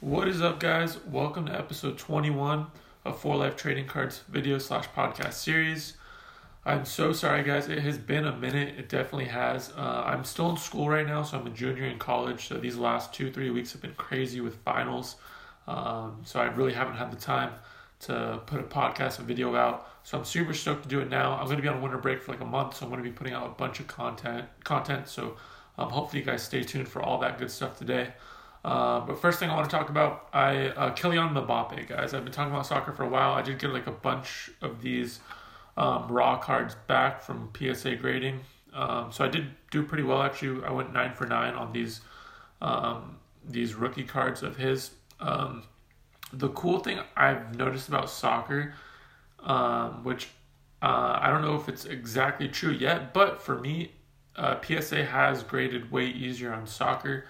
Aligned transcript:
What 0.00 0.28
is 0.28 0.40
up, 0.40 0.60
guys? 0.60 0.96
Welcome 1.04 1.44
to 1.44 1.52
episode 1.52 1.98
21 1.98 2.68
of 3.04 3.20
For 3.20 3.36
Life 3.36 3.54
Trading 3.54 3.84
Cards 3.84 4.22
video 4.30 4.56
slash 4.56 4.88
podcast 4.96 5.34
series. 5.34 5.98
I'm 6.64 6.86
so 6.86 7.12
sorry, 7.12 7.42
guys. 7.42 7.68
It 7.68 7.80
has 7.80 7.98
been 7.98 8.26
a 8.26 8.34
minute. 8.34 8.78
It 8.78 8.88
definitely 8.88 9.26
has. 9.26 9.70
Uh, 9.76 10.04
I'm 10.06 10.24
still 10.24 10.48
in 10.48 10.56
school 10.56 10.88
right 10.88 11.06
now, 11.06 11.22
so 11.22 11.38
I'm 11.38 11.46
a 11.46 11.50
junior 11.50 11.84
in 11.84 11.98
college. 11.98 12.48
So 12.48 12.54
these 12.54 12.78
last 12.78 13.12
two, 13.12 13.30
three 13.30 13.50
weeks 13.50 13.72
have 13.72 13.82
been 13.82 13.92
crazy 13.92 14.40
with 14.40 14.56
finals. 14.64 15.16
Um, 15.68 16.22
so 16.24 16.40
I 16.40 16.46
really 16.46 16.72
haven't 16.72 16.96
had 16.96 17.12
the 17.12 17.20
time 17.20 17.52
to 18.00 18.40
put 18.46 18.58
a 18.58 18.62
podcast 18.62 19.18
and 19.18 19.28
video 19.28 19.54
out. 19.54 19.86
So 20.04 20.16
I'm 20.16 20.24
super 20.24 20.54
stoked 20.54 20.84
to 20.84 20.88
do 20.88 21.00
it 21.00 21.10
now. 21.10 21.34
I'm 21.34 21.44
going 21.44 21.58
to 21.58 21.62
be 21.62 21.68
on 21.68 21.82
winter 21.82 21.98
break 21.98 22.22
for 22.22 22.32
like 22.32 22.40
a 22.40 22.46
month, 22.46 22.78
so 22.78 22.86
I'm 22.86 22.90
going 22.90 23.04
to 23.04 23.08
be 23.08 23.14
putting 23.14 23.34
out 23.34 23.44
a 23.44 23.50
bunch 23.50 23.80
of 23.80 23.86
content. 23.86 24.46
Content. 24.64 25.08
So 25.08 25.36
um, 25.76 25.90
hopefully 25.90 26.20
you 26.20 26.26
guys 26.26 26.42
stay 26.42 26.62
tuned 26.62 26.88
for 26.88 27.02
all 27.02 27.18
that 27.18 27.38
good 27.38 27.50
stuff 27.50 27.76
today. 27.76 28.14
Uh, 28.64 29.00
but 29.00 29.20
first 29.20 29.38
thing 29.38 29.48
I 29.48 29.56
want 29.56 29.70
to 29.70 29.74
talk 29.74 29.88
about, 29.88 30.28
I 30.32 30.68
uh, 30.68 30.94
Kylian 30.94 31.32
Mbappe, 31.32 31.88
guys. 31.88 32.12
I've 32.12 32.24
been 32.24 32.32
talking 32.32 32.52
about 32.52 32.66
soccer 32.66 32.92
for 32.92 33.04
a 33.04 33.08
while. 33.08 33.32
I 33.32 33.42
did 33.42 33.58
get 33.58 33.72
like 33.72 33.86
a 33.86 33.92
bunch 33.92 34.50
of 34.60 34.82
these 34.82 35.20
um, 35.76 36.08
raw 36.08 36.38
cards 36.38 36.76
back 36.86 37.22
from 37.22 37.50
PSA 37.56 37.96
grading, 37.96 38.40
um, 38.74 39.10
so 39.12 39.24
I 39.24 39.28
did 39.28 39.46
do 39.70 39.82
pretty 39.82 40.02
well 40.02 40.22
actually. 40.22 40.62
I 40.64 40.72
went 40.72 40.92
nine 40.92 41.14
for 41.14 41.26
nine 41.26 41.54
on 41.54 41.72
these 41.72 42.02
um, 42.60 43.16
these 43.48 43.74
rookie 43.74 44.04
cards 44.04 44.42
of 44.42 44.56
his. 44.56 44.90
Um, 45.20 45.62
the 46.32 46.48
cool 46.50 46.80
thing 46.80 47.00
I've 47.16 47.56
noticed 47.56 47.88
about 47.88 48.10
soccer, 48.10 48.74
um, 49.42 50.04
which 50.04 50.28
uh, 50.82 51.18
I 51.20 51.30
don't 51.30 51.42
know 51.42 51.56
if 51.56 51.68
it's 51.68 51.84
exactly 51.84 52.48
true 52.48 52.72
yet, 52.72 53.12
but 53.12 53.40
for 53.40 53.58
me, 53.58 53.92
uh, 54.36 54.56
PSA 54.62 55.04
has 55.04 55.42
graded 55.42 55.90
way 55.90 56.06
easier 56.06 56.52
on 56.52 56.66
soccer. 56.66 57.24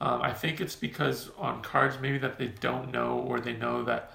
Um, 0.00 0.22
I 0.22 0.32
think 0.32 0.60
it's 0.60 0.76
because 0.76 1.30
on 1.36 1.62
cards 1.62 1.98
maybe 2.00 2.18
that 2.18 2.38
they 2.38 2.48
don't 2.48 2.90
know 2.90 3.18
or 3.26 3.38
they 3.38 3.52
know 3.52 3.84
that 3.84 4.12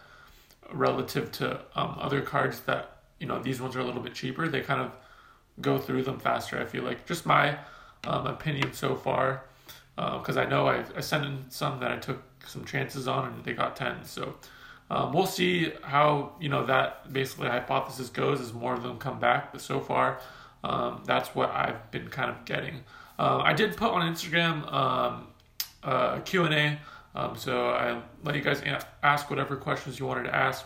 relative 0.71 1.31
to 1.33 1.59
um, 1.75 1.95
other 1.99 2.21
cards 2.21 2.61
that 2.61 2.97
you 3.19 3.27
know 3.27 3.39
these 3.39 3.61
ones 3.61 3.75
are 3.75 3.81
a 3.81 3.83
little 3.83 4.01
bit 4.01 4.13
cheaper, 4.13 4.47
they 4.47 4.61
kind 4.61 4.81
of 4.81 4.91
go 5.61 5.77
through 5.77 6.03
them 6.03 6.19
faster. 6.19 6.59
I 6.59 6.65
feel 6.65 6.83
like 6.83 7.05
just 7.05 7.25
my 7.25 7.57
um, 8.03 8.27
opinion 8.27 8.73
so 8.73 8.95
far, 8.95 9.43
because 9.95 10.37
uh, 10.37 10.41
I 10.41 10.45
know 10.45 10.67
I, 10.67 10.83
I 10.95 11.01
sent 11.01 11.25
in 11.25 11.45
some 11.49 11.79
that 11.79 11.91
I 11.91 11.97
took 11.97 12.21
some 12.45 12.65
chances 12.65 13.07
on 13.07 13.33
and 13.33 13.43
they 13.43 13.53
got 13.53 13.75
ten. 13.75 14.03
So 14.03 14.35
um, 14.89 15.13
we'll 15.13 15.25
see 15.27 15.71
how 15.83 16.33
you 16.39 16.49
know 16.49 16.65
that 16.65 17.11
basically 17.13 17.47
hypothesis 17.47 18.09
goes 18.09 18.41
as 18.41 18.53
more 18.53 18.73
of 18.73 18.83
them 18.83 18.97
come 18.97 19.19
back. 19.19 19.51
But 19.51 19.61
so 19.61 19.79
far, 19.79 20.19
um, 20.63 21.03
that's 21.05 21.29
what 21.35 21.51
I've 21.51 21.91
been 21.91 22.09
kind 22.09 22.29
of 22.29 22.43
getting. 22.45 22.83
Uh, 23.17 23.41
I 23.43 23.53
did 23.53 23.77
put 23.77 23.91
on 23.91 24.01
Instagram 24.11 24.71
um, 24.73 25.27
uh, 25.85 26.19
Q&A. 26.21 26.77
Um, 27.15 27.37
so 27.37 27.69
I 27.69 28.01
let 28.23 28.35
you 28.35 28.41
guys 28.41 28.61
ask 29.01 29.29
whatever 29.29 29.55
questions 29.55 29.99
you 29.99 30.05
wanted 30.05 30.23
to 30.23 30.35
ask. 30.35 30.65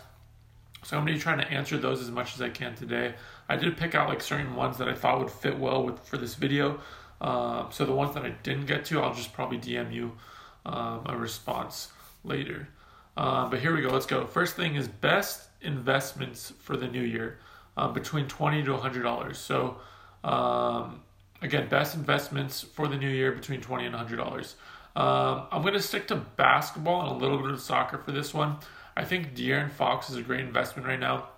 So 0.82 0.96
I'm 0.96 1.04
going 1.04 1.14
to 1.14 1.18
be 1.18 1.22
trying 1.22 1.38
to 1.38 1.48
answer 1.48 1.76
those 1.78 2.00
as 2.00 2.10
much 2.10 2.34
as 2.34 2.42
I 2.42 2.48
can 2.48 2.74
today. 2.74 3.14
I 3.48 3.56
did 3.56 3.76
pick 3.76 3.94
out 3.94 4.08
like 4.08 4.20
certain 4.20 4.56
ones 4.56 4.78
that 4.78 4.88
I 4.88 4.94
thought 4.94 5.18
would 5.20 5.30
fit 5.30 5.58
well 5.58 5.84
with 5.84 6.00
for 6.00 6.16
this 6.16 6.34
video. 6.34 6.80
Um, 7.20 7.68
so 7.70 7.84
the 7.84 7.92
ones 7.92 8.14
that 8.14 8.24
I 8.24 8.30
didn't 8.42 8.66
get 8.66 8.84
to, 8.86 9.00
I'll 9.00 9.14
just 9.14 9.32
probably 9.32 9.58
DM 9.58 9.92
you 9.92 10.12
um, 10.64 11.02
a 11.06 11.16
response 11.16 11.92
later. 12.24 12.68
Uh, 13.16 13.48
but 13.48 13.60
here 13.60 13.74
we 13.74 13.82
go. 13.82 13.88
Let's 13.88 14.06
go. 14.06 14.26
First 14.26 14.56
thing 14.56 14.76
is 14.76 14.88
best 14.88 15.48
investments 15.60 16.52
for 16.60 16.76
the 16.76 16.88
new 16.88 17.02
year 17.02 17.38
um, 17.76 17.92
between 17.92 18.26
twenty 18.26 18.62
to 18.62 18.76
hundred 18.76 19.02
dollars. 19.02 19.38
So 19.38 19.76
um, 20.24 21.02
again, 21.42 21.68
best 21.68 21.94
investments 21.94 22.62
for 22.62 22.88
the 22.88 22.96
new 22.96 23.10
year 23.10 23.32
between 23.32 23.60
twenty 23.60 23.84
and 23.84 23.94
hundred 23.94 24.16
dollars. 24.16 24.56
Um, 24.96 25.46
I'm 25.52 25.62
going 25.62 25.74
to 25.74 25.82
stick 25.82 26.08
to 26.08 26.16
basketball 26.16 27.02
and 27.02 27.10
a 27.10 27.14
little 27.14 27.38
bit 27.38 27.50
of 27.50 27.60
soccer 27.60 27.98
for 27.98 28.12
this 28.12 28.34
one. 28.34 28.56
I 28.96 29.04
think 29.04 29.34
De'Aaron 29.34 29.70
Fox 29.70 30.10
is 30.10 30.16
a 30.16 30.22
great 30.22 30.40
investment 30.40 30.86
right 30.86 30.98
now. 30.98 31.28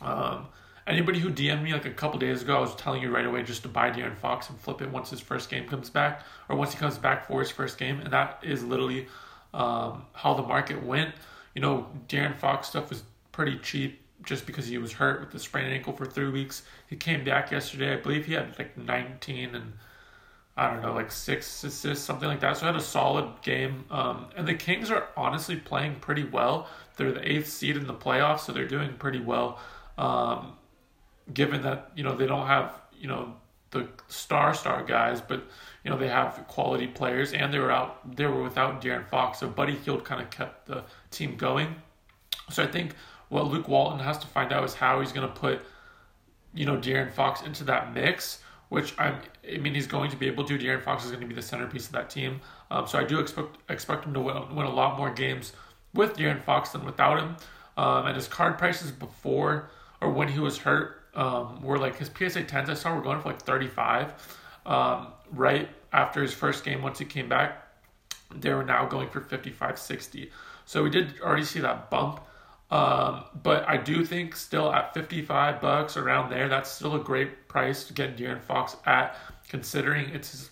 Um, 0.00 0.46
anybody 0.86 1.18
who 1.18 1.30
DM'd 1.30 1.62
me 1.62 1.72
like 1.72 1.84
a 1.84 1.90
couple 1.90 2.18
days 2.18 2.42
ago, 2.42 2.56
I 2.56 2.60
was 2.60 2.74
telling 2.76 3.02
you 3.02 3.10
right 3.10 3.26
away 3.26 3.42
just 3.42 3.62
to 3.62 3.68
buy 3.68 3.90
De'Aaron 3.90 4.16
Fox 4.16 4.48
and 4.48 4.58
flip 4.58 4.80
it 4.80 4.90
once 4.90 5.10
his 5.10 5.20
first 5.20 5.50
game 5.50 5.68
comes 5.68 5.90
back, 5.90 6.22
or 6.48 6.56
once 6.56 6.72
he 6.72 6.78
comes 6.78 6.98
back 6.98 7.26
for 7.26 7.40
his 7.40 7.50
first 7.50 7.78
game, 7.78 8.00
and 8.00 8.12
that 8.12 8.40
is 8.42 8.64
literally 8.64 9.06
um, 9.52 10.06
how 10.12 10.34
the 10.34 10.42
market 10.42 10.82
went. 10.82 11.14
You 11.54 11.62
know, 11.62 11.86
De'Aaron 12.08 12.36
Fox 12.36 12.68
stuff 12.68 12.88
was 12.88 13.02
pretty 13.32 13.58
cheap 13.58 14.00
just 14.24 14.46
because 14.46 14.66
he 14.66 14.78
was 14.78 14.92
hurt 14.92 15.20
with 15.20 15.30
the 15.30 15.38
sprained 15.38 15.72
ankle 15.72 15.92
for 15.92 16.06
three 16.06 16.30
weeks. 16.30 16.62
He 16.86 16.96
came 16.96 17.24
back 17.24 17.50
yesterday. 17.50 17.92
I 17.92 17.96
believe 17.96 18.26
he 18.26 18.34
had 18.34 18.58
like 18.58 18.76
19 18.76 19.54
and 19.54 19.72
I 20.58 20.72
don't 20.72 20.82
know, 20.82 20.92
like 20.92 21.12
six 21.12 21.62
assists, 21.62 22.04
something 22.04 22.28
like 22.28 22.40
that. 22.40 22.56
So 22.56 22.66
had 22.66 22.74
a 22.74 22.80
solid 22.80 23.30
game. 23.42 23.84
Um, 23.92 24.26
and 24.36 24.46
the 24.46 24.54
Kings 24.54 24.90
are 24.90 25.06
honestly 25.16 25.54
playing 25.54 25.96
pretty 26.00 26.24
well. 26.24 26.66
They're 26.96 27.12
the 27.12 27.30
eighth 27.30 27.48
seed 27.48 27.76
in 27.76 27.86
the 27.86 27.94
playoffs, 27.94 28.40
so 28.40 28.52
they're 28.52 28.66
doing 28.66 28.94
pretty 28.94 29.20
well. 29.20 29.60
Um, 29.96 30.56
given 31.32 31.62
that 31.62 31.92
you 31.94 32.02
know 32.02 32.16
they 32.16 32.26
don't 32.26 32.48
have 32.48 32.72
you 32.98 33.06
know 33.06 33.34
the 33.70 33.88
star 34.08 34.52
star 34.52 34.82
guys, 34.82 35.20
but 35.20 35.44
you 35.84 35.92
know 35.92 35.96
they 35.96 36.08
have 36.08 36.44
quality 36.48 36.88
players, 36.88 37.32
and 37.32 37.54
they 37.54 37.60
were 37.60 37.70
out 37.70 38.16
they 38.16 38.26
were 38.26 38.42
without 38.42 38.82
De'Aaron 38.82 39.08
Fox, 39.08 39.38
so 39.38 39.48
Buddy 39.48 39.76
Hield 39.76 40.04
kind 40.04 40.20
of 40.20 40.28
kept 40.30 40.66
the 40.66 40.82
team 41.12 41.36
going. 41.36 41.76
So 42.50 42.64
I 42.64 42.66
think 42.66 42.94
what 43.28 43.46
Luke 43.46 43.68
Walton 43.68 44.00
has 44.00 44.18
to 44.18 44.26
find 44.26 44.52
out 44.52 44.64
is 44.64 44.74
how 44.74 45.00
he's 45.00 45.12
going 45.12 45.28
to 45.28 45.34
put 45.34 45.62
you 46.52 46.66
know 46.66 46.76
De'Aaron 46.76 47.12
Fox 47.12 47.42
into 47.42 47.62
that 47.64 47.94
mix 47.94 48.40
which 48.68 48.94
I'm, 48.98 49.16
I 49.52 49.58
mean, 49.58 49.74
he's 49.74 49.86
going 49.86 50.10
to 50.10 50.16
be 50.16 50.26
able 50.26 50.44
to. 50.44 50.58
De'Aaron 50.58 50.82
Fox 50.82 51.04
is 51.04 51.10
going 51.10 51.22
to 51.22 51.26
be 51.26 51.34
the 51.34 51.42
centerpiece 51.42 51.86
of 51.86 51.92
that 51.92 52.10
team. 52.10 52.40
Um, 52.70 52.86
so 52.86 52.98
I 52.98 53.04
do 53.04 53.18
expect 53.18 53.56
expect 53.68 54.04
him 54.04 54.14
to 54.14 54.20
win, 54.20 54.54
win 54.54 54.66
a 54.66 54.74
lot 54.74 54.98
more 54.98 55.10
games 55.10 55.52
with 55.94 56.16
De'Aaron 56.16 56.42
Fox 56.42 56.70
than 56.70 56.84
without 56.84 57.18
him. 57.18 57.36
Um, 57.76 58.06
and 58.06 58.16
his 58.16 58.28
card 58.28 58.58
prices 58.58 58.90
before 58.90 59.70
or 60.00 60.10
when 60.10 60.28
he 60.28 60.40
was 60.40 60.58
hurt 60.58 61.02
um, 61.14 61.62
were 61.62 61.78
like 61.78 61.96
his 61.96 62.08
PSA 62.08 62.44
10s 62.44 62.68
I 62.68 62.74
saw 62.74 62.94
were 62.94 63.02
going 63.02 63.20
for 63.20 63.28
like 63.28 63.42
35. 63.42 64.36
Um, 64.66 65.08
right 65.32 65.68
after 65.92 66.20
his 66.20 66.34
first 66.34 66.64
game, 66.64 66.82
once 66.82 66.98
he 66.98 67.04
came 67.04 67.28
back, 67.28 67.66
they 68.34 68.52
were 68.52 68.64
now 68.64 68.86
going 68.86 69.08
for 69.08 69.20
55, 69.20 69.78
60. 69.78 70.30
So 70.66 70.82
we 70.82 70.90
did 70.90 71.20
already 71.20 71.44
see 71.44 71.60
that 71.60 71.90
bump. 71.90 72.20
Um, 72.70 73.24
but 73.42 73.66
I 73.66 73.78
do 73.78 74.04
think 74.04 74.36
still 74.36 74.72
at 74.72 74.92
55 74.92 75.60
bucks 75.60 75.96
around 75.96 76.30
there, 76.30 76.48
that's 76.48 76.70
still 76.70 76.96
a 76.96 76.98
great 76.98 77.48
price 77.48 77.84
to 77.84 77.94
get 77.94 78.16
De'Aaron 78.16 78.42
Fox 78.42 78.76
at, 78.84 79.16
considering 79.48 80.10
it's 80.10 80.50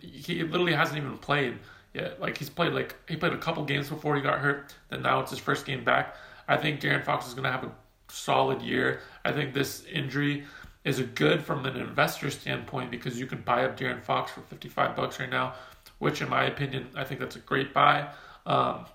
he 0.00 0.42
literally 0.42 0.72
hasn't 0.72 0.98
even 0.98 1.18
played 1.18 1.58
yet. 1.94 2.20
Like 2.20 2.38
he's 2.38 2.50
played 2.50 2.72
like 2.72 2.96
he 3.08 3.16
played 3.16 3.32
a 3.32 3.38
couple 3.38 3.64
games 3.64 3.88
before 3.88 4.14
he 4.16 4.22
got 4.22 4.38
hurt, 4.38 4.74
then 4.88 5.02
now 5.02 5.20
it's 5.20 5.30
his 5.30 5.40
first 5.40 5.66
game 5.66 5.84
back. 5.84 6.16
I 6.46 6.56
think 6.56 6.80
De'Aaron 6.80 7.04
Fox 7.04 7.26
is 7.26 7.34
to 7.34 7.42
have 7.42 7.64
a 7.64 7.72
solid 8.08 8.62
year. 8.62 9.00
I 9.24 9.32
think 9.32 9.52
this 9.52 9.84
injury 9.84 10.44
is 10.84 10.98
a 11.00 11.04
good 11.04 11.42
from 11.42 11.66
an 11.66 11.76
investor 11.76 12.30
standpoint 12.30 12.90
because 12.90 13.18
you 13.18 13.26
can 13.26 13.40
buy 13.42 13.64
up 13.64 13.76
De'Aaron 13.76 14.02
Fox 14.02 14.30
for 14.30 14.40
55 14.42 14.96
bucks 14.96 15.20
right 15.20 15.28
now, 15.28 15.54
which 15.98 16.22
in 16.22 16.28
my 16.28 16.44
opinion, 16.44 16.88
I 16.94 17.04
think 17.04 17.20
that's 17.20 17.36
a 17.36 17.40
great 17.40 17.74
buy. 17.74 18.08
Um, 18.46 18.86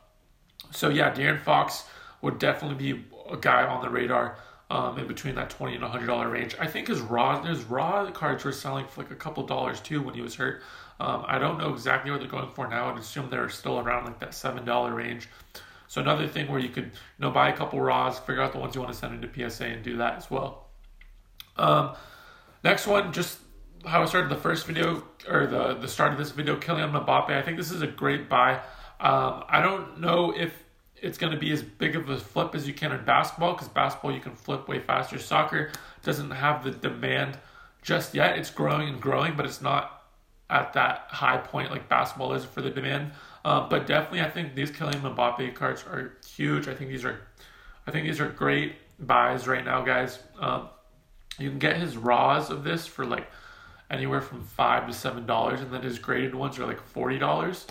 so 0.72 0.90
yeah, 0.90 1.14
De'Aaron 1.14 1.42
Fox 1.42 1.84
would 2.24 2.40
definitely 2.40 2.94
be 2.94 3.06
a 3.30 3.38
guy 3.38 3.66
on 3.66 3.82
the 3.82 3.90
radar 3.90 4.38
um, 4.72 4.98
in 4.98 5.08
between 5.08 5.36
that 5.36 5.50
twenty 5.52 5.76
and 5.76 5.84
hundred 5.84 6.08
dollar 6.08 6.30
range. 6.30 6.56
I 6.60 6.66
think 6.66 6.88
his 6.88 7.02
raw 7.02 7.44
his 7.44 7.64
raw 7.64 8.10
cards 8.12 8.44
were 8.44 8.52
selling 8.52 8.88
for 8.88 9.04
like 9.04 9.12
a 9.12 9.16
couple 9.16 9.46
dollars 9.46 9.80
too 9.82 10.02
when 10.02 10.16
he 10.16 10.22
was 10.22 10.34
hurt. 10.34 10.64
Um, 11.00 11.26
I 11.28 11.38
don't 11.38 11.60
know 11.60 11.74
exactly 11.74 12.10
what 12.10 12.22
they're 12.22 12.30
going 12.30 12.50
for 12.56 12.68
now. 12.68 12.90
I'd 12.90 12.98
assume 12.98 13.30
they're 13.30 13.50
still 13.50 13.78
around 13.78 14.06
like 14.06 14.20
that 14.20 14.34
seven 14.34 14.66
dollar 14.66 14.96
range. 14.96 15.28
So 15.88 16.02
another 16.02 16.28
thing 16.28 16.50
where 16.50 16.60
you 16.60 16.70
could 16.70 16.86
you 16.86 17.20
know 17.20 17.30
buy 17.30 17.50
a 17.50 17.56
couple 17.56 17.80
raws, 17.80 18.18
figure 18.20 18.42
out 18.42 18.54
the 18.54 18.58
ones 18.58 18.74
you 18.74 18.82
want 18.82 18.94
to 18.94 18.98
send 18.98 19.14
into 19.14 19.50
PSA, 19.50 19.66
and 19.66 19.84
do 19.84 19.98
that 19.98 20.16
as 20.16 20.32
well. 20.32 20.70
Um, 21.58 21.96
next 22.64 22.88
one, 22.88 23.12
just 23.12 23.40
how 23.86 24.02
I 24.02 24.06
started 24.06 24.32
the 24.32 24.42
first 24.42 24.66
video 24.66 25.04
or 25.28 25.46
the 25.46 25.76
the 25.76 25.90
start 25.90 26.14
of 26.14 26.18
this 26.18 26.32
video, 26.32 26.56
Kylian 26.56 26.94
Mbappe. 26.94 27.30
I 27.30 27.42
think 27.42 27.58
this 27.58 27.70
is 27.70 27.82
a 27.82 27.88
great 27.88 28.30
buy. 28.30 28.56
Um, 29.00 29.44
I 29.50 29.62
don't 29.62 30.00
know 30.00 30.32
if 30.32 30.64
it's 31.04 31.18
going 31.18 31.34
to 31.34 31.38
be 31.38 31.52
as 31.52 31.62
big 31.62 31.96
of 31.98 32.10
a 32.10 32.18
flip 32.18 32.56
as 32.56 32.66
you 32.66 32.74
can 32.74 32.94
in 32.94 33.04
basketball 33.04 33.54
because 33.54 33.68
basketball 33.68 34.14
you 34.14 34.22
can 34.22 34.36
flip 34.36 34.68
way 34.70 34.80
faster. 34.80 35.20
Soccer 35.20 35.72
doesn't 36.02 36.32
have 36.32 36.64
the 36.64 36.72
demand 36.72 37.38
just 37.82 38.16
yet. 38.16 38.38
It's 38.38 38.50
growing 38.50 38.88
and 38.88 39.02
growing, 39.02 39.36
but 39.36 39.46
it's 39.46 39.62
not 39.62 40.06
at 40.50 40.72
that 40.74 41.08
high 41.10 41.38
point 41.38 41.72
like 41.72 41.90
basketball 41.90 42.34
is 42.34 42.46
for 42.46 42.62
the 42.62 42.70
demand. 42.70 43.12
Uh, 43.44 43.68
but 43.68 43.86
definitely, 43.86 44.22
I 44.22 44.30
think 44.30 44.56
these 44.56 44.72
Kylian 44.72 45.02
Mbappe 45.02 45.54
cards 45.56 45.84
are 45.84 46.18
huge. 46.26 46.70
I 46.70 46.74
think 46.74 46.90
these 46.90 47.04
are, 47.04 47.20
I 47.86 47.92
think 47.92 48.06
these 48.06 48.22
are 48.22 48.30
great 48.30 48.76
buys 49.00 49.46
right 49.46 49.66
now, 49.66 49.82
guys. 49.82 50.20
Um, 50.40 50.70
you 51.38 51.50
can 51.50 51.60
get 51.60 51.76
his 51.76 51.98
raws 51.98 52.50
of 52.50 52.64
this 52.64 52.88
for 52.88 53.06
like 53.06 53.30
anywhere 53.92 54.22
from 54.22 54.42
five 54.42 54.88
to 54.88 54.94
seven 54.94 55.26
dollars, 55.26 55.60
and 55.60 55.72
then 55.72 55.82
his 55.82 56.00
graded 56.00 56.34
ones 56.34 56.58
are 56.60 56.66
like 56.66 56.80
forty 56.80 57.20
dollars. 57.20 57.68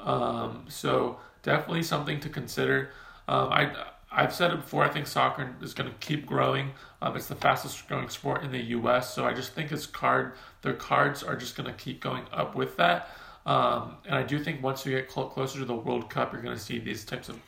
Um, 0.00 0.64
so 0.68 1.18
definitely 1.42 1.82
something 1.82 2.20
to 2.20 2.28
consider. 2.28 2.90
Um, 3.28 3.48
I 3.48 3.72
I've 4.10 4.32
said 4.32 4.52
it 4.52 4.56
before. 4.56 4.84
I 4.84 4.88
think 4.88 5.06
soccer 5.06 5.54
is 5.60 5.74
going 5.74 5.90
to 5.90 5.96
keep 5.98 6.26
growing. 6.26 6.70
Um, 7.02 7.16
it's 7.16 7.26
the 7.26 7.34
fastest 7.34 7.86
growing 7.86 8.08
sport 8.08 8.44
in 8.44 8.50
the 8.50 8.62
U.S. 8.62 9.14
So 9.14 9.26
I 9.26 9.34
just 9.34 9.52
think 9.52 9.70
his 9.70 9.86
card, 9.86 10.32
their 10.62 10.74
cards 10.74 11.22
are 11.22 11.36
just 11.36 11.56
going 11.56 11.68
to 11.68 11.76
keep 11.76 12.00
going 12.00 12.22
up 12.32 12.54
with 12.54 12.76
that. 12.76 13.10
Um, 13.44 13.96
and 14.06 14.14
I 14.14 14.22
do 14.22 14.42
think 14.42 14.62
once 14.62 14.84
we 14.84 14.92
get 14.92 15.10
cl- 15.10 15.28
closer 15.28 15.58
to 15.58 15.64
the 15.64 15.74
World 15.74 16.08
Cup, 16.08 16.32
you're 16.32 16.42
going 16.42 16.56
to 16.56 16.62
see 16.62 16.78
these 16.78 17.04
types 17.04 17.28
of 17.28 17.38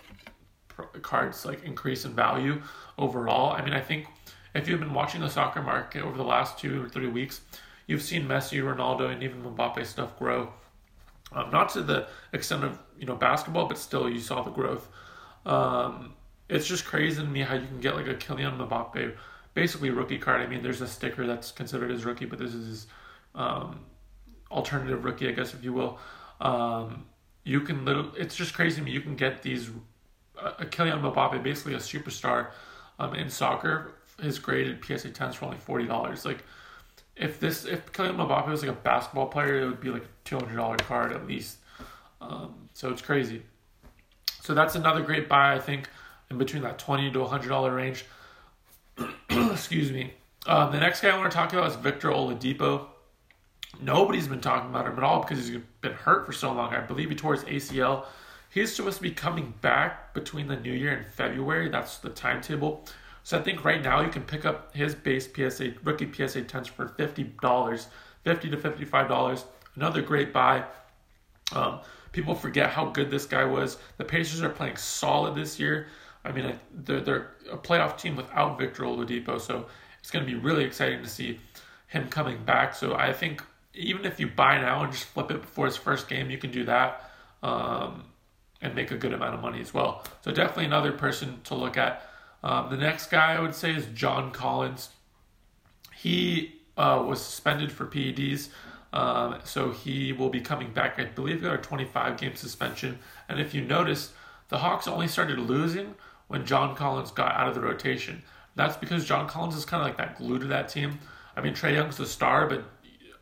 cards 1.03 1.45
like 1.45 1.65
increase 1.65 2.05
in 2.05 2.13
value 2.13 2.63
overall. 2.99 3.53
I 3.53 3.65
mean, 3.65 3.73
I 3.73 3.81
think 3.81 4.07
if 4.55 4.69
you've 4.69 4.81
been 4.81 4.95
watching 4.95 5.21
the 5.21 5.29
soccer 5.31 5.63
market 5.63 6.03
over 6.03 6.17
the 6.17 6.25
last 6.25 6.59
two 6.59 6.85
or 6.85 6.89
three 6.89 7.09
weeks, 7.09 7.41
you've 7.87 8.03
seen 8.03 8.29
Messi, 8.29 8.63
Ronaldo, 8.63 9.11
and 9.11 9.23
even 9.23 9.43
Mbappe 9.43 9.85
stuff 9.87 10.19
grow. 10.19 10.53
Um, 11.33 11.51
not 11.51 11.69
to 11.71 11.83
the 11.83 12.09
extent 12.33 12.65
of 12.65 12.79
you 12.99 13.07
know 13.07 13.15
basketball, 13.15 13.67
but 13.67 13.79
still 13.79 14.09
you 14.09 14.21
saw 14.21 14.43
the 14.43 14.51
growth. 14.51 14.89
Um, 15.45 16.15
it's 16.49 16.67
just 16.67 16.85
crazy 16.85 17.21
to 17.23 17.29
me 17.29 17.41
how 17.41 17.55
you 17.55 17.67
can 17.67 17.81
get 17.81 17.95
like 17.95 18.07
a 18.07 18.15
Kylian 18.15 18.59
Mbappe, 18.59 19.15
basically 19.55 19.91
rookie 19.91 20.19
card. 20.19 20.41
I 20.41 20.47
mean, 20.47 20.63
there's 20.63 20.81
a 20.81 20.87
sticker 20.87 21.27
that's 21.27 21.51
considered 21.51 21.91
as 21.91 22.05
rookie, 22.05 22.25
but 22.25 22.39
this 22.39 22.55
is 22.55 22.67
his 22.67 22.87
um, 23.35 23.81
alternative 24.51 25.05
rookie, 25.05 25.29
I 25.29 25.33
guess, 25.33 25.53
if 25.53 25.63
you 25.63 25.73
will. 25.73 25.99
Um, 26.41 27.05
you 27.45 27.61
can 27.61 27.85
little. 27.85 28.13
It's 28.17 28.37
just 28.37 28.55
crazy 28.55 28.77
to 28.77 28.83
me. 28.83 28.91
You 28.91 29.01
can 29.01 29.17
get 29.17 29.43
these 29.43 29.71
a 30.37 30.65
Kylian 30.65 31.03
Mbappe, 31.03 31.43
basically 31.43 31.75
a 31.75 31.79
superstar 31.79 32.51
um, 32.99 33.15
in 33.15 33.29
soccer, 33.29 33.95
his 34.21 34.39
graded 34.39 34.85
PSA 34.85 35.11
10s 35.11 35.35
for 35.35 35.47
only 35.47 35.59
forty 35.59 35.87
dollars. 35.87 36.25
Like, 36.25 36.45
if 37.19 37.41
this 37.41 37.65
if 37.65 37.93
Kylian 37.93 38.17
Mbappe 38.17 38.49
was 38.49 38.63
like 38.63 38.71
a 38.71 38.81
basketball 38.81 39.27
player, 39.27 39.61
it 39.61 39.67
would 39.67 39.81
be 39.81 39.91
like 39.91 40.05
a 40.05 40.09
two 40.25 40.37
hundred 40.37 40.57
dollar 40.57 40.77
card 40.77 41.13
at 41.13 41.27
least. 41.27 41.59
Um, 42.21 42.69
so 42.75 42.91
it's 42.91 43.03
crazy. 43.03 43.43
So 44.43 44.55
that's 44.55 44.75
another 44.75 45.03
great 45.03 45.29
buy, 45.29 45.55
I 45.55 45.59
think, 45.59 45.89
in 46.31 46.39
between 46.39 46.63
that 46.63 46.79
twenty 46.79 47.11
to 47.11 47.25
hundred 47.25 47.49
dollar 47.49 47.75
range. 47.75 48.05
Excuse 49.31 49.93
me. 49.93 50.15
Um, 50.47 50.73
the 50.73 50.81
next 50.81 51.01
guy 51.01 51.11
I 51.11 51.19
want 51.19 51.31
to 51.31 51.37
talk 51.37 51.53
about 51.53 51.69
is 51.69 51.77
Victor 51.77 52.09
Oladipo. 52.09 52.87
Nobody's 53.81 54.27
been 54.27 54.41
talking 54.41 54.71
about 54.71 54.87
him 54.87 54.97
at 54.97 55.05
all 55.05 55.21
because 55.21 55.47
he's 55.47 55.59
been 55.83 55.93
hurt 55.93 56.25
for 56.25 56.33
so 56.33 56.53
long. 56.53 56.75
I 56.75 56.81
believe 56.81 57.11
he 57.11 57.17
tore 57.17 57.35
his 57.35 57.45
ACL 57.45 58.07
He's 58.51 58.75
supposed 58.75 58.97
to 58.97 59.03
be 59.03 59.11
coming 59.11 59.53
back 59.61 60.15
between 60.15 60.49
the 60.49 60.57
new 60.57 60.73
year 60.73 60.93
and 60.93 61.07
February. 61.07 61.69
That's 61.69 61.99
the 61.99 62.09
timetable. 62.09 62.85
So 63.25 63.39
I 63.39 63.43
think 63.43 63.65
right 63.65 63.83
now 63.83 64.01
you 64.01 64.09
can 64.09 64.23
pick 64.23 64.45
up 64.45 64.75
his 64.75 64.95
base 64.95 65.27
PSA 65.27 65.75
rookie 65.85 66.11
PSA 66.13 66.43
10s 66.43 66.69
for 66.69 66.89
fifty 66.89 67.25
dollars, 67.43 67.89
fifty 68.25 68.51
to 68.51 68.57
fifty 68.57 68.85
five 68.85 69.09
dollars. 69.09 69.45
Another 69.75 70.03
great 70.03 70.33
buy. 70.33 70.65
Um, 71.53 71.81
people 72.13 72.35
forget 72.35 72.71
how 72.71 72.87
good 72.87 73.11
this 73.11 73.27
guy 73.27 73.45
was. 73.45 73.79
The 73.97 74.05
Pacers 74.05 74.43
are 74.43 74.49
playing 74.49 74.77
solid 74.77 75.35
this 75.35 75.61
year. 75.61 75.87
I 76.25 76.33
mean, 76.33 76.59
they're, 76.75 77.01
they're 77.01 77.31
a 77.51 77.57
playoff 77.57 77.97
team 77.97 78.17
without 78.17 78.59
Victor 78.59 78.83
Oladipo, 78.83 79.41
so 79.41 79.67
it's 80.01 80.11
going 80.11 80.27
to 80.27 80.31
be 80.31 80.37
really 80.39 80.65
exciting 80.65 81.03
to 81.03 81.09
see 81.09 81.39
him 81.87 82.09
coming 82.09 82.43
back. 82.45 82.75
So 82.75 82.95
I 82.95 83.13
think 83.13 83.43
even 83.73 84.05
if 84.05 84.19
you 84.19 84.27
buy 84.27 84.61
now 84.61 84.83
and 84.83 84.93
just 84.93 85.05
flip 85.05 85.31
it 85.31 85.41
before 85.41 85.67
his 85.67 85.77
first 85.77 86.09
game, 86.09 86.29
you 86.29 86.39
can 86.39 86.51
do 86.51 86.65
that. 86.65 87.11
Um, 87.43 88.05
and 88.61 88.75
make 88.75 88.91
a 88.91 88.97
good 88.97 89.13
amount 89.13 89.35
of 89.35 89.41
money 89.41 89.61
as 89.61 89.73
well. 89.73 90.03
So 90.23 90.33
definitely 90.33 90.65
another 90.65 90.93
person 90.93 91.41
to 91.45 91.55
look 91.55 91.77
at. 91.77 92.03
Um, 92.43 92.71
the 92.71 92.77
next 92.77 93.11
guy 93.11 93.35
I 93.35 93.41
would 93.41 93.55
say 93.55 93.75
is 93.75 93.87
John 93.95 94.31
Collins. 94.31 94.91
He 95.95 96.55
uh, 96.77 97.05
was 97.07 97.21
suspended 97.21 97.73
for 97.73 97.87
PEDs, 97.87 98.49
um, 98.93 99.39
so 99.45 99.73
he 99.73 100.13
will 100.13 100.31
be 100.31 100.41
coming 100.41 100.73
back. 100.73 100.99
I 100.99 101.05
believe 101.07 101.43
got 101.43 101.55
a 101.55 101.59
25 101.59 102.17
game 102.17 102.37
suspension. 102.37 102.99
And 103.29 103.41
if 103.41 103.55
you 103.55 103.63
notice, 103.63 104.13
the 104.49 104.59
Hawks 104.59 104.87
only 104.87 105.09
started 105.09 105.39
losing 105.39 105.95
when 106.29 106.47
John 106.47 106.77
Collins 106.77 107.11
got 107.11 107.35
out 107.35 107.49
of 107.49 107.55
the 107.55 107.61
rotation. 107.61 108.23
That's 108.55 108.77
because 108.77 109.05
John 109.05 109.29
Collins 109.29 109.57
is 109.57 109.65
kind 109.65 109.83
of 109.83 109.89
like 109.89 109.99
that 109.99 110.19
glue 110.19 110.39
to 110.39 110.47
that 110.47 110.69
team. 110.69 110.99
I 111.37 111.41
mean, 111.41 111.55
Trae 111.55 111.75
Young's 111.75 111.97
the 111.97 112.07
star, 112.07 112.47
but 112.47 112.65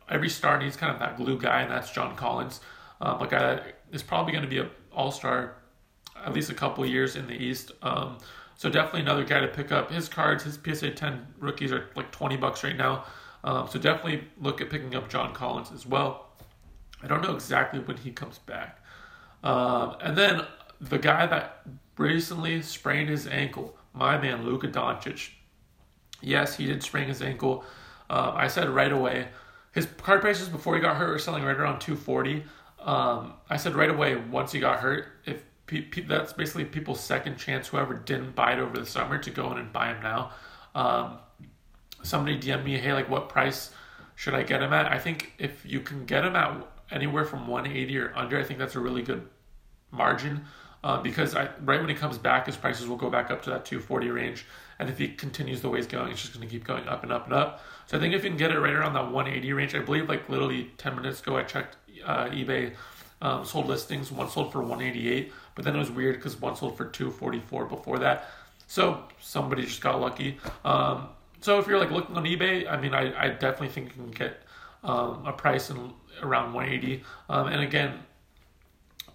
every 0.09 0.29
star 0.29 0.59
needs 0.59 0.75
kind 0.75 0.91
of 0.91 0.99
that 0.99 1.17
glue 1.17 1.39
guy, 1.39 1.61
and 1.61 1.71
that's 1.71 1.91
John 1.91 2.15
Collins. 2.15 2.61
Um, 3.01 3.21
a 3.21 3.27
guy 3.27 3.39
that 3.39 3.79
is 3.91 4.01
probably 4.01 4.31
going 4.31 4.43
to 4.43 4.49
be 4.49 4.59
a 4.59 4.69
all 4.91 5.11
Star 5.11 5.53
at 6.25 6.33
least 6.33 6.49
a 6.49 6.53
couple 6.53 6.85
years 6.85 7.15
in 7.15 7.27
the 7.27 7.33
East. 7.33 7.71
Um, 7.83 8.17
so 8.57 8.69
definitely 8.69 9.01
another 9.01 9.23
guy 9.23 9.39
to 9.39 9.47
pick 9.47 9.71
up. 9.71 9.91
His 9.91 10.09
cards, 10.09 10.43
his 10.43 10.57
PSA 10.57 10.91
10 10.91 11.27
rookies 11.39 11.71
are 11.71 11.89
like 11.95 12.11
20 12.11 12.37
bucks 12.37 12.63
right 12.63 12.75
now. 12.75 13.05
Um, 13.43 13.67
so 13.69 13.79
definitely 13.79 14.23
look 14.41 14.61
at 14.61 14.71
picking 14.71 14.95
up 14.95 15.09
John 15.09 15.31
Collins 15.33 15.71
as 15.71 15.85
well. 15.85 16.31
I 17.03 17.07
don't 17.07 17.21
know 17.21 17.35
exactly 17.35 17.79
when 17.79 17.97
he 17.97 18.11
comes 18.11 18.39
back. 18.39 18.83
Um, 19.43 19.95
and 20.01 20.17
then 20.17 20.41
the 20.81 20.97
guy 20.97 21.27
that 21.27 21.61
recently 21.97 22.63
sprained 22.63 23.09
his 23.09 23.27
ankle, 23.27 23.77
my 23.93 24.17
man 24.17 24.43
Luka 24.43 24.67
Doncic. 24.67 25.29
Yes, 26.21 26.57
he 26.57 26.65
did 26.65 26.81
sprain 26.81 27.07
his 27.07 27.21
ankle. 27.21 27.63
Um, 28.09 28.33
I 28.35 28.47
said 28.47 28.69
right 28.69 28.91
away. 28.91 29.27
His 29.71 29.85
card 29.85 30.21
prices 30.21 30.49
before 30.49 30.73
he 30.73 30.81
got 30.81 30.97
hurt 30.97 31.09
were 31.09 31.19
selling 31.19 31.43
right 31.43 31.55
around 31.55 31.79
240. 31.79 32.43
Um, 32.79 33.33
I 33.49 33.57
said 33.57 33.75
right 33.75 33.89
away 33.89 34.15
once 34.15 34.51
he 34.51 34.59
got 34.59 34.79
hurt, 34.79 35.05
if 35.25 35.43
pe- 35.67 35.81
pe- 35.81 36.01
that's 36.01 36.33
basically 36.33 36.65
people's 36.65 36.99
second 36.99 37.37
chance, 37.37 37.67
whoever 37.67 37.93
didn't 37.93 38.35
buy 38.35 38.53
it 38.53 38.59
over 38.59 38.77
the 38.79 38.85
summer, 38.85 39.17
to 39.19 39.29
go 39.29 39.51
in 39.51 39.59
and 39.59 39.71
buy 39.71 39.93
them 39.93 40.01
now. 40.01 40.31
Um, 40.73 41.19
somebody 42.03 42.39
DM 42.39 42.63
me, 42.63 42.77
hey, 42.77 42.93
like 42.93 43.09
what 43.09 43.29
price 43.29 43.71
should 44.15 44.33
I 44.33 44.43
get 44.43 44.59
them 44.59 44.73
at? 44.73 44.91
I 44.91 44.97
think 44.97 45.33
if 45.37 45.65
you 45.65 45.81
can 45.81 46.05
get 46.05 46.21
them 46.21 46.35
at 46.35 46.65
anywhere 46.91 47.25
from 47.25 47.47
180 47.47 47.97
or 47.97 48.13
under, 48.15 48.39
I 48.39 48.43
think 48.43 48.59
that's 48.59 48.75
a 48.75 48.79
really 48.79 49.03
good 49.03 49.27
margin. 49.91 50.45
Uh, 50.83 51.01
because 51.01 51.35
I, 51.35 51.49
right 51.63 51.79
when 51.79 51.89
he 51.89 51.95
comes 51.95 52.17
back, 52.17 52.45
his 52.45 52.55
prices 52.55 52.87
will 52.87 52.97
go 52.97 53.09
back 53.09 53.31
up 53.31 53.41
to 53.43 53.49
that 53.49 53.65
240 53.65 54.09
range. 54.09 54.45
And 54.79 54.89
if 54.89 54.97
he 54.97 55.09
continues 55.09 55.61
the 55.61 55.69
way 55.69 55.79
he's 55.79 55.87
going, 55.87 56.11
it's 56.11 56.21
just 56.21 56.33
going 56.33 56.47
to 56.47 56.51
keep 56.51 56.63
going 56.63 56.87
up 56.87 57.03
and 57.03 57.11
up 57.11 57.25
and 57.25 57.33
up. 57.33 57.61
So 57.87 57.97
I 57.97 57.99
think 57.99 58.13
if 58.13 58.23
you 58.23 58.29
can 58.29 58.37
get 58.37 58.51
it 58.51 58.59
right 58.59 58.73
around 58.73 58.93
that 58.93 59.11
180 59.11 59.53
range, 59.53 59.75
I 59.75 59.79
believe 59.79 60.07
like 60.07 60.29
literally 60.29 60.71
10 60.77 60.95
minutes 60.95 61.19
ago, 61.19 61.35
I 61.35 61.43
checked 61.43 61.77
uh, 62.05 62.25
eBay 62.25 62.73
um, 63.21 63.45
sold 63.45 63.67
listings. 63.67 64.11
One 64.11 64.29
sold 64.29 64.51
for 64.51 64.59
188, 64.59 65.31
but 65.55 65.65
then 65.65 65.75
it 65.75 65.79
was 65.79 65.91
weird 65.91 66.15
because 66.15 66.39
one 66.39 66.55
sold 66.55 66.77
for 66.77 66.85
244 66.85 67.65
before 67.65 67.99
that. 67.99 68.29
So 68.67 69.03
somebody 69.19 69.63
just 69.63 69.81
got 69.81 69.99
lucky. 69.99 70.37
Um, 70.65 71.09
so 71.41 71.59
if 71.59 71.67
you're 71.67 71.79
like 71.79 71.91
looking 71.91 72.15
on 72.15 72.23
eBay, 72.23 72.69
I 72.69 72.79
mean, 72.79 72.93
I, 72.93 73.25
I 73.25 73.29
definitely 73.29 73.69
think 73.69 73.95
you 73.95 74.03
can 74.03 74.11
get 74.11 74.43
um, 74.83 75.25
a 75.25 75.33
price 75.33 75.69
in 75.69 75.93
around 76.21 76.53
180. 76.53 77.03
Um, 77.29 77.47
and 77.47 77.61
again, 77.61 77.99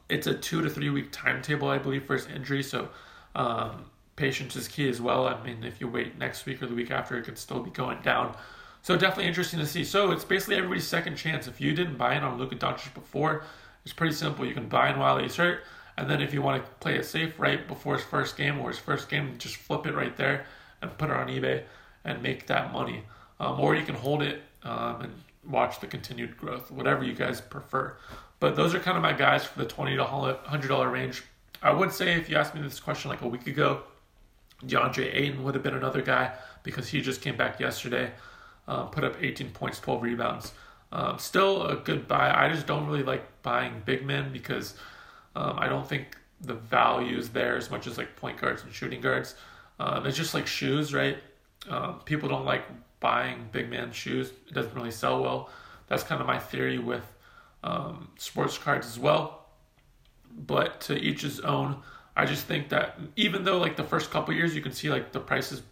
it's 0.09 0.27
a 0.27 0.35
two 0.35 0.63
to 0.63 0.71
three 0.71 0.91
week 0.91 1.11
timetable, 1.11 1.69
I 1.69 1.79
believe, 1.79 2.05
for 2.05 2.15
his 2.15 2.27
injury. 2.27 2.63
So 2.63 2.89
um, 3.35 3.87
patience 4.17 4.57
is 4.57 4.69
key 4.69 4.89
as 4.89 5.01
well. 5.01 5.27
I 5.27 5.43
mean, 5.43 5.65
if 5.65 5.81
you 5.81 5.89
wait 5.89 6.19
next 6.19 6.47
week 6.47 6.63
or 6.63 6.67
the 6.67 6.75
week 6.75 6.91
after, 6.91 7.17
it 7.17 7.25
could 7.25 7.39
still 7.39 7.61
be 7.61 7.71
going 7.71 8.01
down. 8.03 8.37
So 8.83 8.97
definitely 8.97 9.27
interesting 9.27 9.61
to 9.61 9.67
see. 9.67 9.85
So 9.85 10.11
it's 10.11 10.25
basically 10.25 10.57
everybody's 10.57 10.87
second 10.87 11.17
chance. 11.17 11.47
If 11.47 11.61
you 11.61 11.73
didn't 11.73 11.97
buy 11.97 12.17
in 12.17 12.25
on 12.25 12.39
Luka 12.39 12.57
Doncic 12.57 12.93
before, 12.95 13.45
it's 13.85 13.93
pretty 13.93 14.15
simple. 14.15 14.47
You 14.47 14.55
can 14.55 14.69
buy 14.69 14.91
in 14.91 14.99
while 14.99 15.19
he's 15.19 15.37
hurt, 15.37 15.65
and 15.97 16.09
then 16.09 16.21
if 16.21 16.33
you 16.33 16.43
want 16.43 16.65
to 16.65 16.71
play 16.81 16.97
it 16.97 17.05
safe 17.05 17.39
right 17.39 17.67
before 17.67 17.95
his 17.95 18.05
first 18.05 18.37
game 18.37 18.59
or 18.61 18.69
his 18.69 18.79
first 18.79 19.09
game, 19.09 19.35
just 19.39 19.57
flip 19.57 19.87
it 19.87 19.95
right 19.95 20.17
there 20.17 20.47
and 20.81 20.97
put 20.99 21.11
it 21.11 21.17
on 21.17 21.29
eBay 21.29 21.63
and 22.05 22.23
make 22.23 22.47
that 22.47 22.73
money. 22.73 23.03
Um, 23.41 23.59
or 23.61 23.75
you 23.75 23.85
can 23.85 23.95
hold 23.95 24.23
it 24.23 24.43
um, 24.63 25.03
and 25.03 25.13
watch 25.49 25.81
the 25.81 25.87
continued 25.87 26.37
growth, 26.37 26.71
whatever 26.71 27.05
you 27.05 27.15
guys 27.15 27.41
prefer. 27.41 27.97
But 28.41 28.57
those 28.57 28.75
are 28.75 28.81
kind 28.81 28.97
of 28.97 29.03
my 29.03 29.13
guys 29.13 29.45
for 29.45 29.59
the 29.59 29.67
twenty 29.67 29.97
to 29.97 30.05
hundred 30.05 30.69
dollar 30.69 30.91
range. 30.91 31.23
I 31.63 31.73
would 31.73 31.93
say 31.93 32.15
if 32.15 32.29
you 32.29 32.37
asked 32.37 32.55
me 32.55 32.61
this 32.61 32.81
question 32.81 33.11
like 33.11 33.23
a 33.23 33.29
week 33.29 33.47
ago, 33.47 33.83
DeAndre 34.65 35.15
Ayton 35.15 35.45
would 35.45 35.55
have 35.55 35.63
been 35.63 35.75
another 35.75 36.03
guy 36.03 36.33
because 36.63 36.89
he 36.89 37.01
just 37.01 37.21
came 37.21 37.37
back 37.37 37.61
yesterday 37.61 38.11
uh, 38.69 38.85
put 38.85 39.05
up 39.05 39.17
18 39.21 39.51
points, 39.51 39.81
12 39.81 40.03
rebounds. 40.03 40.53
Um, 40.93 41.19
still 41.19 41.67
a 41.67 41.77
good 41.77 42.07
buy. 42.07 42.31
I 42.33 42.53
just 42.53 42.67
don't 42.67 42.87
really 42.87 43.03
like 43.03 43.43
buying 43.43 43.83
big 43.85 44.05
men 44.05 44.33
because 44.33 44.75
um, 45.35 45.59
I 45.59 45.67
don't 45.67 45.89
think 45.89 46.19
the 46.43 46.55
value 46.55 47.17
is 47.17 47.31
there 47.31 47.57
as 47.57 47.71
much 47.71 47.87
as 47.87 47.97
like 47.97 48.15
point 48.17 48.39
guards 48.39 48.63
and 48.63 48.73
shooting 48.73 49.01
guards. 49.01 49.35
Um, 49.81 50.07
it's 50.07 50.17
just 50.17 50.35
like 50.35 50.47
shoes, 50.47 50.93
right? 50.93 51.17
Um, 51.69 52.01
people 52.05 52.29
don't 52.29 52.45
like 52.45 52.65
buying 53.01 53.49
big 53.53 53.71
man 53.71 53.91
shoes. 53.91 54.31
It 54.49 54.53
doesn't 54.53 54.75
really 54.75 54.91
sell 54.91 55.23
well. 55.23 55.51
That's 55.89 56.03
kind 56.03 56.21
of 56.21 56.27
my 56.27 56.39
theory 56.39 56.79
with 56.79 57.05
um, 57.65 58.09
sports 58.19 58.59
cards 58.59 58.87
as 58.87 58.99
well. 58.99 59.47
But 60.47 60.81
to 60.83 60.97
each 60.97 61.23
his 61.23 61.41
own. 61.41 61.83
I 62.15 62.27
just 62.27 62.45
think 62.45 62.69
that 62.69 62.99
even 63.17 63.45
though 63.45 63.59
like 63.59 63.77
the 63.77 63.85
first 63.85 64.11
couple 64.11 64.35
years 64.35 64.55
you 64.55 64.61
can 64.61 64.73
see 64.73 64.91
like 64.91 65.13
the 65.13 65.21
prices 65.21 65.63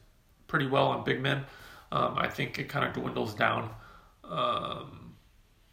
pretty 0.48 0.66
well 0.66 0.86
on 0.86 1.04
big 1.04 1.20
men, 1.20 1.44
um, 1.92 2.16
I 2.16 2.28
think 2.28 2.58
it 2.58 2.68
kind 2.68 2.86
of 2.86 2.94
dwindles 2.94 3.34
down. 3.34 3.70
Um, 4.24 4.99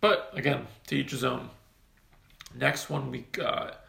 but 0.08 0.32
again, 0.38 0.66
to 0.88 0.96
each 0.96 1.12
his 1.12 1.26
own. 1.26 1.50
Next 2.56 2.90
one 2.90 3.12
we 3.12 3.26
got. 3.34 3.82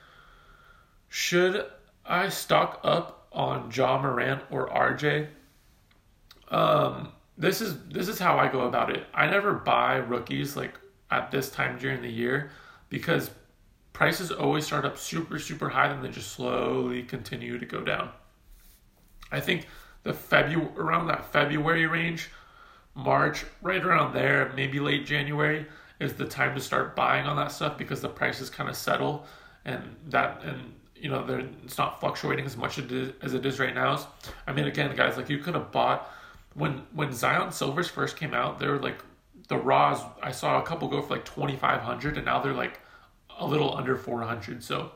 Should 1.09 1.65
I 2.05 2.29
stock 2.29 2.81
up 2.83 3.29
on 3.31 3.71
Ja 3.73 4.03
Morant 4.03 4.43
or 4.51 4.69
RJ? 4.69 5.29
Um, 6.49 7.13
this 7.37 7.61
is 7.61 7.79
this 7.85 8.09
is 8.09 8.19
how 8.19 8.37
I 8.37 8.49
go 8.49 8.63
about 8.63 8.91
it. 8.91 9.07
I 9.15 9.31
never 9.31 9.53
buy 9.53 9.97
rookies 9.97 10.57
like 10.57 10.75
at 11.09 11.31
this 11.31 11.51
time 11.51 11.79
during 11.79 12.03
the 12.03 12.11
year 12.11 12.51
because 12.89 13.31
prices 13.93 14.33
always 14.33 14.67
start 14.67 14.85
up 14.85 14.99
super 14.99 15.39
super 15.39 15.69
high 15.69 15.87
and 15.87 16.03
then 16.03 16.13
just 16.13 16.33
slowly 16.33 17.05
continue 17.05 17.61
to 17.61 17.67
go 17.67 17.85
down. 17.85 18.11
I 19.31 19.39
think 19.39 19.69
the 20.03 20.13
February 20.13 20.73
around 20.77 21.07
that 21.07 21.33
February 21.33 21.87
range, 21.87 22.29
March, 22.97 23.45
right 23.63 23.85
around 23.85 24.15
there, 24.15 24.53
maybe 24.57 24.81
late 24.81 25.07
January, 25.07 25.65
is 26.01 26.15
the 26.15 26.25
time 26.25 26.55
to 26.55 26.61
start 26.61 26.95
buying 26.95 27.27
on 27.27 27.37
that 27.37 27.51
stuff 27.53 27.77
because 27.77 28.01
the 28.01 28.09
prices 28.09 28.51
kind 28.51 28.69
of 28.69 28.77
settle 28.77 29.27
and 29.65 29.83
that 30.07 30.43
and 30.45 30.73
you 30.95 31.09
know 31.09 31.25
it's 31.65 31.79
not 31.79 32.01
fluctuating 32.01 32.45
as 32.45 32.57
much 32.57 32.79
as 32.79 33.35
it 33.35 33.47
is 33.47 33.61
right 33.61 33.75
now. 33.75 34.07
I 34.47 34.53
mean, 34.53 34.67
again, 34.67 34.95
guys, 34.97 35.17
like 35.17 35.29
you 35.29 35.39
could 35.39 35.55
have 35.55 35.71
bought 35.71 36.11
when 36.55 36.83
when 36.93 37.13
Zion 37.13 37.53
Silvers 37.53 37.89
first 37.89 38.17
came 38.17 38.35
out, 38.35 38.59
they 38.59 38.67
were 38.67 38.79
like 38.79 38.99
the 39.49 39.57
raws. 39.57 40.01
I 40.23 40.33
saw 40.33 40.61
a 40.61 40.63
couple 40.63 40.89
go 40.89 41.01
for 41.03 41.15
like 41.15 41.25
twenty 41.25 41.57
five 41.57 41.81
hundred, 41.81 42.17
and 42.17 42.27
now 42.27 42.41
they're 42.41 42.53
like 42.53 42.81
a 43.39 43.47
little 43.47 43.77
under 43.77 43.97
four 43.97 44.23
hundred. 44.23 44.63
So 44.63 44.93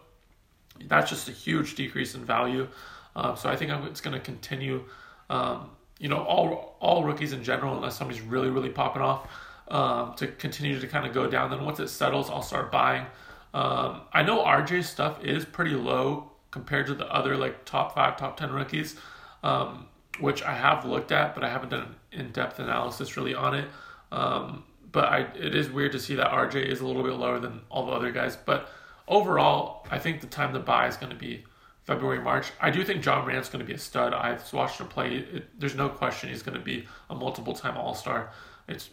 that's 0.89 1.11
just 1.11 1.29
a 1.29 1.33
huge 1.33 1.75
decrease 1.75 2.15
in 2.15 2.25
value. 2.25 2.69
Uh, 3.15 3.35
so 3.35 3.49
I 3.49 3.57
think 3.57 3.71
it's 3.87 4.01
going 4.01 4.15
to 4.15 4.21
continue. 4.21 4.85
Um, 5.31 5.71
you 5.99 6.09
know, 6.09 6.25
all 6.25 6.77
all 6.81 7.05
rookies 7.05 7.33
in 7.33 7.45
general, 7.45 7.77
unless 7.77 7.97
somebody's 7.97 8.23
really 8.23 8.51
really 8.51 8.71
popping 8.71 9.03
off, 9.03 9.29
um, 9.73 10.15
to 10.17 10.29
continue 10.29 10.79
to 10.79 10.87
kind 10.87 11.07
of 11.07 11.13
go 11.13 11.29
down. 11.29 11.51
Then 11.51 11.65
once 11.65 11.81
it 11.81 11.89
settles, 11.89 12.31
I'll 12.31 12.43
start 12.43 12.71
buying. 12.71 13.07
Um, 13.55 14.03
I 14.13 14.23
know 14.23 14.45
RJ's 14.45 14.89
stuff 14.89 15.25
is 15.25 15.45
pretty 15.45 15.73
low 15.73 16.31
compared 16.51 16.87
to 16.87 16.95
the 16.95 17.07
other 17.07 17.37
like 17.37 17.65
top 17.65 17.95
five, 17.95 18.17
top 18.19 18.37
ten 18.37 18.53
rookies, 18.53 18.97
um, 19.43 19.87
which 20.21 20.43
I 20.43 20.53
have 20.53 20.85
looked 20.85 21.11
at, 21.11 21.35
but 21.35 21.43
I 21.43 21.49
haven't 21.49 21.71
done 21.71 21.97
an 22.13 22.21
in-depth 22.21 22.59
analysis 22.59 23.17
really 23.17 23.35
on 23.35 23.55
it. 23.55 23.69
Um, 24.13 24.65
but 24.93 25.07
I, 25.07 25.21
it 25.35 25.55
is 25.55 25.71
weird 25.71 25.93
to 25.93 25.99
see 25.99 26.15
that 26.17 26.31
RJ 26.31 26.67
is 26.67 26.81
a 26.81 26.87
little 26.87 27.03
bit 27.03 27.15
lower 27.15 27.41
than 27.41 27.63
all 27.71 27.87
the 27.87 27.93
other 27.93 28.13
guys. 28.13 28.37
But 28.37 28.69
overall, 29.09 29.87
I 29.91 29.99
think 29.99 30.21
the 30.21 30.27
time 30.27 30.53
to 30.53 30.61
buy 30.61 30.87
is 30.87 30.99
going 30.99 31.11
to 31.11 31.19
be 31.19 31.45
February, 31.85 32.21
March. 32.21 32.53
I 32.61 32.71
do 32.71 32.85
think 32.85 33.03
Ja 33.03 33.25
Morant's 33.25 33.49
going 33.49 33.65
to 33.65 33.67
be 33.67 33.73
a 33.73 33.79
stud. 33.79 34.13
I've 34.13 34.53
watched 34.53 34.79
him 34.81 34.89
play. 34.89 35.17
It, 35.17 35.59
there's 35.59 35.75
no 35.75 35.89
question 35.89 36.29
he's 36.29 36.43
going 36.43 36.59
to 36.59 36.65
be 36.65 36.87
a 37.09 37.15
multiple-time 37.15 37.79
All-Star. 37.79 38.31
It's 38.69 38.91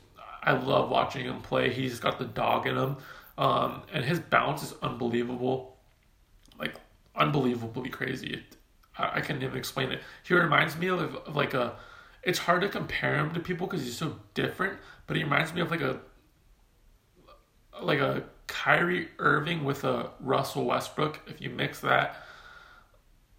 I 0.50 0.54
love 0.54 0.90
watching 0.90 1.26
him 1.26 1.42
play. 1.42 1.72
He's 1.72 2.00
got 2.00 2.18
the 2.18 2.26
dog 2.26 2.66
in 2.66 2.76
him. 2.76 2.98
Um, 3.38 3.84
and 3.94 4.04
his 4.04 4.20
bounce 4.20 4.64
is 4.64 4.74
unbelievable, 4.82 5.78
like 6.58 6.74
unbelievably 7.16 7.90
crazy. 7.90 8.44
I, 8.98 9.18
I, 9.18 9.22
can't 9.22 9.44
even 9.44 9.56
explain 9.56 9.92
it. 9.92 10.02
He 10.24 10.34
reminds 10.34 10.76
me 10.76 10.88
of, 10.88 11.00
of 11.02 11.36
like 11.36 11.54
a. 11.54 11.76
It's 12.24 12.40
hard 12.40 12.62
to 12.64 12.68
compare 12.70 13.16
him 13.16 13.32
to 13.36 13.40
people 13.40 13.68
because 13.68 13.86
he's 13.86 13.96
so 13.96 14.16
different, 14.34 14.80
but 15.06 15.16
he 15.16 15.24
reminds 15.24 15.54
me 15.54 15.62
of 15.62 15.70
like 15.70 15.82
a 15.82 16.00
like 17.80 18.00
a 18.00 18.24
Kyrie 18.48 19.10
Irving 19.20 19.64
with 19.64 19.84
a 19.84 20.10
Russell 20.20 20.66
Westbrook. 20.66 21.20
If 21.28 21.40
you 21.40 21.52
mix 21.52 21.80
that, 21.82 22.24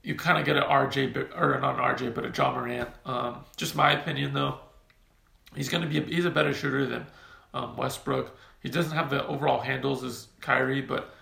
you 0.05 0.15
kind 0.15 0.39
of 0.39 0.47
get 0.47 0.57
an 0.57 0.63
RJ, 0.63 1.37
or 1.37 1.59
not 1.61 1.75
an 1.75 1.81
RJ, 1.81 2.15
but 2.15 2.25
a 2.25 2.33
Ja 2.35 2.55
Morant. 2.55 2.89
Um, 3.05 3.45
just 3.57 3.75
my 3.75 4.01
opinion, 4.01 4.33
though. 4.33 4.61
He's 5.55 5.69
gonna 5.69 5.87
be 5.87 5.99
a, 5.99 6.03
he's 6.03 6.25
a 6.25 6.31
better 6.31 6.55
shooter 6.55 6.87
than 6.87 7.07
um, 7.55 7.77
Westbrook. 7.77 8.37
He 8.61 8.69
doesn't 8.69 8.93
have 8.93 9.11
the 9.11 9.27
overall 9.27 9.61
handles 9.61 10.05
as 10.05 10.29
Kyrie, 10.41 10.83
but 10.83 11.15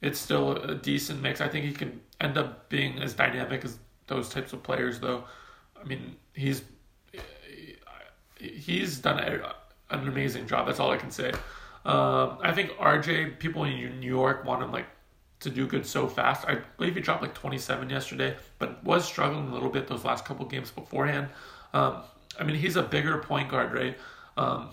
it's 0.00 0.18
still 0.18 0.56
a 0.56 0.74
decent 0.74 1.22
mix. 1.22 1.40
I 1.40 1.48
think 1.48 1.64
he 1.64 1.72
can 1.72 2.00
end 2.20 2.36
up 2.36 2.68
being 2.68 3.00
as 3.00 3.14
dynamic 3.14 3.64
as 3.64 3.78
those 4.08 4.28
types 4.28 4.52
of 4.52 4.62
players, 4.62 5.00
though. 5.00 5.24
I 5.80 5.84
mean, 5.84 6.16
he's 6.34 6.62
he's 8.36 8.98
done 8.98 9.18
a, 9.20 9.54
an 9.90 10.08
amazing 10.08 10.46
job. 10.46 10.66
That's 10.66 10.80
all 10.80 10.90
I 10.90 10.96
can 10.96 11.10
say. 11.10 11.32
Um, 11.84 12.38
I 12.42 12.52
think 12.52 12.70
RJ, 12.72 13.38
people 13.38 13.64
in 13.64 14.00
New 14.00 14.08
York 14.08 14.44
want 14.44 14.62
him 14.62 14.72
like 14.72 14.86
to 15.40 15.50
do 15.50 15.66
good 15.66 15.86
so 15.86 16.06
fast. 16.06 16.46
I 16.46 16.58
believe 16.76 16.94
he 16.94 17.00
dropped 17.00 17.22
like 17.22 17.34
27 17.34 17.90
yesterday, 17.90 18.36
but 18.58 18.82
was 18.84 19.04
struggling 19.04 19.48
a 19.48 19.52
little 19.52 19.70
bit 19.70 19.88
those 19.88 20.04
last 20.04 20.24
couple 20.24 20.46
games 20.46 20.70
beforehand. 20.70 21.28
Um, 21.72 22.02
I 22.38 22.44
mean, 22.44 22.56
he's 22.56 22.76
a 22.76 22.82
bigger 22.82 23.18
point 23.18 23.48
guard, 23.48 23.72
right? 23.72 23.98
Um, 24.36 24.70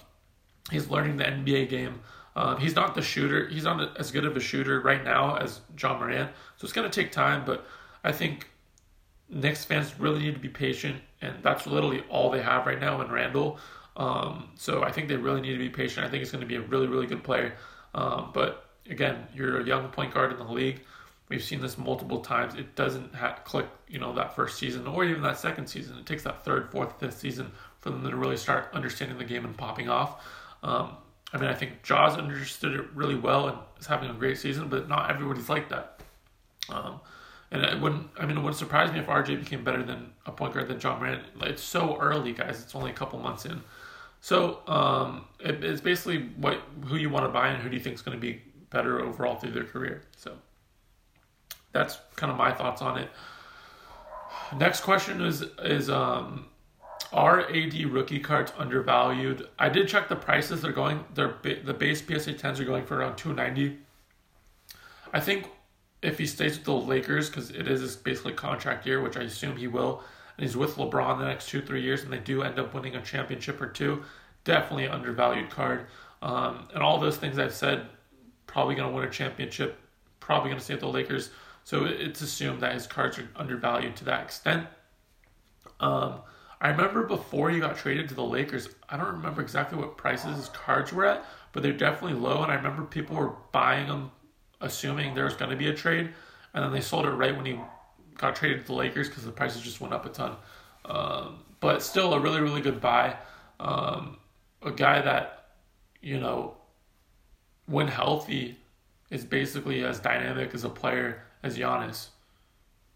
He's 0.72 0.90
learning 0.90 1.18
the 1.18 1.24
NBA 1.26 1.70
game. 1.70 2.02
Um, 2.36 2.58
he's 2.58 2.76
not 2.76 2.96
the 2.96 3.02
shooter. 3.02 3.48
He's 3.48 3.64
not 3.64 3.98
as 3.98 4.12
good 4.12 4.26
of 4.26 4.38
a 4.38 4.40
shooter 4.40 4.82
right 4.82 5.04
now 5.04 5.36
as 5.36 5.62
Ja 5.80 5.98
Morant. 5.98 6.30
So 6.58 6.66
it's 6.66 6.74
going 6.74 6.90
to 6.90 7.02
take 7.02 7.12
time, 7.12 7.44
but 7.46 7.66
I 8.04 8.12
think 8.12 8.50
Knicks 9.30 9.66
fans 9.66 10.00
really 10.00 10.20
need 10.20 10.36
to 10.36 10.40
be 10.40 10.50
patient, 10.50 11.02
and 11.22 11.36
that's 11.42 11.68
literally 11.68 12.04
all 12.10 12.30
they 12.30 12.42
have 12.42 12.66
right 12.66 12.80
now 12.80 13.02
in 13.02 13.12
Randle. 13.12 13.60
Um, 13.98 14.50
so 14.56 14.84
I 14.84 14.92
think 14.92 15.10
they 15.10 15.18
really 15.18 15.42
need 15.42 15.54
to 15.54 15.58
be 15.58 15.70
patient. 15.70 16.06
I 16.06 16.10
think 16.10 16.22
he's 16.22 16.32
going 16.32 16.42
to 16.42 16.48
be 16.48 16.56
a 16.56 16.62
really, 16.62 16.88
really 16.88 17.08
good 17.08 17.24
player. 17.24 17.56
Um, 17.94 18.32
but 18.34 18.70
again, 18.90 19.28
you're 19.34 19.60
a 19.60 19.66
young 19.66 19.90
point 19.90 20.14
guard 20.14 20.32
in 20.32 20.38
the 20.38 20.52
league. 20.52 20.82
We've 21.30 21.44
seen 21.44 21.62
this 21.62 21.78
multiple 21.78 22.20
times. 22.22 22.56
It 22.56 22.76
doesn't 22.76 23.14
have, 23.14 23.44
click, 23.44 23.68
you 23.88 24.00
know, 24.00 24.14
that 24.14 24.36
first 24.36 24.58
season 24.58 24.88
or 24.88 25.06
even 25.06 25.22
that 25.22 25.38
second 25.38 25.68
season. 25.68 25.98
It 26.00 26.06
takes 26.08 26.24
that 26.24 26.44
third, 26.44 26.72
fourth, 26.72 27.00
fifth 27.00 27.20
season 27.20 27.52
for 27.80 27.92
them 27.92 28.04
to 28.10 28.16
really 28.16 28.38
start 28.38 28.70
understanding 28.74 29.18
the 29.18 29.24
game 29.24 29.46
and 29.46 29.56
popping 29.56 29.90
off. 29.90 30.26
Um, 30.64 30.98
I 31.32 31.38
mean, 31.38 31.50
I 31.50 31.54
think 31.54 31.84
Ja's 31.84 32.18
understood 32.18 32.74
it 32.74 32.86
really 32.96 33.16
well 33.16 33.48
and 33.48 33.58
is 33.80 33.86
having 33.86 34.10
a 34.10 34.14
great 34.14 34.40
season, 34.40 34.70
but 34.70 34.90
not 34.90 35.12
everybody's 35.12 35.50
like 35.50 35.70
that. 35.70 36.02
Um, 36.70 37.00
and 37.52 37.64
it 37.64 37.80
wouldn't, 37.80 38.08
I 38.18 38.26
mean, 38.26 38.38
it 38.38 38.40
wouldn't 38.40 38.58
surprise 38.58 38.92
me 38.92 39.00
if 39.00 39.06
RJ 39.06 39.40
became 39.40 39.64
better 39.64 39.84
than 39.84 40.12
a 40.26 40.32
point 40.32 40.54
guard 40.54 40.68
than 40.68 40.80
Ja 40.80 40.98
Morant. 40.98 41.24
It's 41.42 41.64
so 41.64 41.98
early, 42.00 42.34
guys. 42.34 42.62
It's 42.62 42.74
only 42.74 42.90
a 42.90 42.94
couple 42.94 43.20
months 43.20 43.46
in. 43.46 43.62
So 44.22 44.60
um, 44.68 45.26
it, 45.40 45.64
it's 45.64 45.82
basically 45.82 46.30
what 46.38 46.62
who 46.86 46.98
you 46.98 47.10
want 47.10 47.26
to 47.26 47.30
buy 47.30 47.50
and 47.50 47.62
who 47.62 47.70
do 47.70 47.76
you 47.76 47.82
think 47.82 47.96
is 47.96 48.02
going 48.02 48.18
to 48.18 48.22
be 48.22 48.42
better 48.70 49.02
overall 49.02 49.36
through 49.36 49.52
their 49.52 49.64
career. 49.64 50.04
So 50.18 50.34
that's 51.72 52.00
kind 52.16 52.32
of 52.32 52.38
my 52.38 52.52
thoughts 52.52 52.82
on 52.82 52.98
it. 52.98 53.10
Next 54.58 54.82
question 54.82 55.22
is 55.22 55.44
is 55.64 55.90
um, 55.90 56.48
are 57.12 57.42
AD 57.50 57.74
rookie 57.86 58.20
cards 58.20 58.52
undervalued? 58.58 59.48
I 59.58 59.70
did 59.70 59.88
check 59.88 60.10
the 60.10 60.16
prices. 60.16 60.62
They're 60.62 60.72
going. 60.72 61.04
They're 61.14 61.36
the 61.42 61.74
base 61.74 62.00
PSA 62.02 62.34
10s 62.34 62.60
are 62.60 62.66
going 62.66 62.86
for 62.86 62.98
around 62.98 63.18
290. 63.18 63.78
I 65.12 65.20
think 65.20 65.48
if 66.02 66.18
he 66.18 66.26
stays 66.26 66.56
with 66.56 66.66
the 66.66 66.74
Lakers, 66.74 67.30
because 67.30 67.50
it 67.50 67.68
is 67.68 67.82
his 67.82 67.96
basically 67.96 68.34
contract 68.34 68.86
year, 68.86 69.02
which 69.02 69.18
I 69.18 69.22
assume 69.22 69.58
he 69.58 69.68
will, 69.68 70.04
and 70.38 70.46
he's 70.46 70.56
with 70.56 70.76
LeBron 70.76 71.18
the 71.18 71.26
next 71.26 71.50
two 71.50 71.62
three 71.62 71.82
years, 71.82 72.04
and 72.04 72.14
they 72.14 72.20
do 72.20 72.44
end 72.44 72.60
up 72.60 72.74
winning 72.74 72.96
a 72.96 73.02
championship 73.02 73.60
or 73.60 73.68
two, 73.68 74.04
definitely 74.44 74.88
undervalued 74.88 75.50
card. 75.50 75.88
Um, 76.22 76.68
and 76.74 76.84
all 76.84 77.00
those 77.00 77.18
things 77.18 77.40
I've 77.40 77.54
said, 77.54 77.88
probably 78.46 78.76
going 78.76 78.90
to 78.90 78.96
win 78.96 79.06
a 79.06 79.12
championship, 79.12 79.80
probably 80.20 80.50
going 80.50 80.60
to 80.60 80.64
stay 80.64 80.76
with 80.76 80.82
the 80.82 80.88
Lakers. 80.88 81.32
So 81.70 81.86
it's 81.86 82.22
assumed 82.22 82.62
that 82.62 82.74
his 82.74 82.88
cards 82.88 83.20
are 83.20 83.30
undervalued 83.36 83.96
to 83.98 84.06
that 84.06 84.24
extent. 84.24 84.66
Um, 85.80 86.22
I 86.60 86.70
remember 86.70 87.04
before 87.04 87.52
he 87.52 87.60
got 87.60 87.78
traded 87.78 88.10
to 88.10 88.16
the 88.16 88.24
Lakers, 88.24 88.70
I 88.90 88.98
don't 88.98 89.18
remember 89.18 89.44
exactly 89.44 89.78
what 89.78 89.96
prices 89.96 90.36
his 90.36 90.50
cards 90.50 90.92
were 90.92 91.06
at, 91.06 91.24
but 91.54 91.62
they're 91.62 91.72
definitely 91.72 92.20
low. 92.20 92.42
And 92.42 92.52
I 92.52 92.56
remember 92.56 92.86
people 92.86 93.18
were 93.18 93.36
buying 93.52 93.86
them, 93.86 94.10
assuming 94.62 95.14
there 95.14 95.26
was 95.26 95.36
going 95.36 95.52
to 95.52 95.56
be 95.56 95.68
a 95.68 95.74
trade, 95.76 96.10
and 96.56 96.64
then 96.64 96.72
they 96.72 96.82
sold 96.82 97.06
it 97.06 97.12
right 97.12 97.38
when 97.38 97.46
he 97.46 97.60
got 98.18 98.36
traded 98.36 98.62
to 98.62 98.66
the 98.66 98.74
Lakers 98.74 99.08
because 99.08 99.24
the 99.24 99.32
prices 99.32 99.62
just 99.62 99.80
went 99.80 99.94
up 99.94 100.08
a 100.08 100.10
ton. 100.10 100.38
Um, 100.86 101.44
but 101.60 101.84
still, 101.84 102.16
a 102.16 102.20
really, 102.20 102.42
really 102.42 102.62
good 102.62 102.82
buy. 102.82 103.16
Um, 103.60 104.18
a 104.64 104.72
guy 104.72 105.04
that, 105.04 105.50
you 106.02 106.20
know, 106.20 106.58
when 107.68 107.88
healthy, 107.88 108.58
is 109.12 109.24
basically 109.26 109.84
as 109.84 110.00
dynamic 110.00 110.54
as 110.54 110.64
a 110.64 110.70
player 110.70 111.24
as 111.44 111.58
Giannis. 111.58 112.08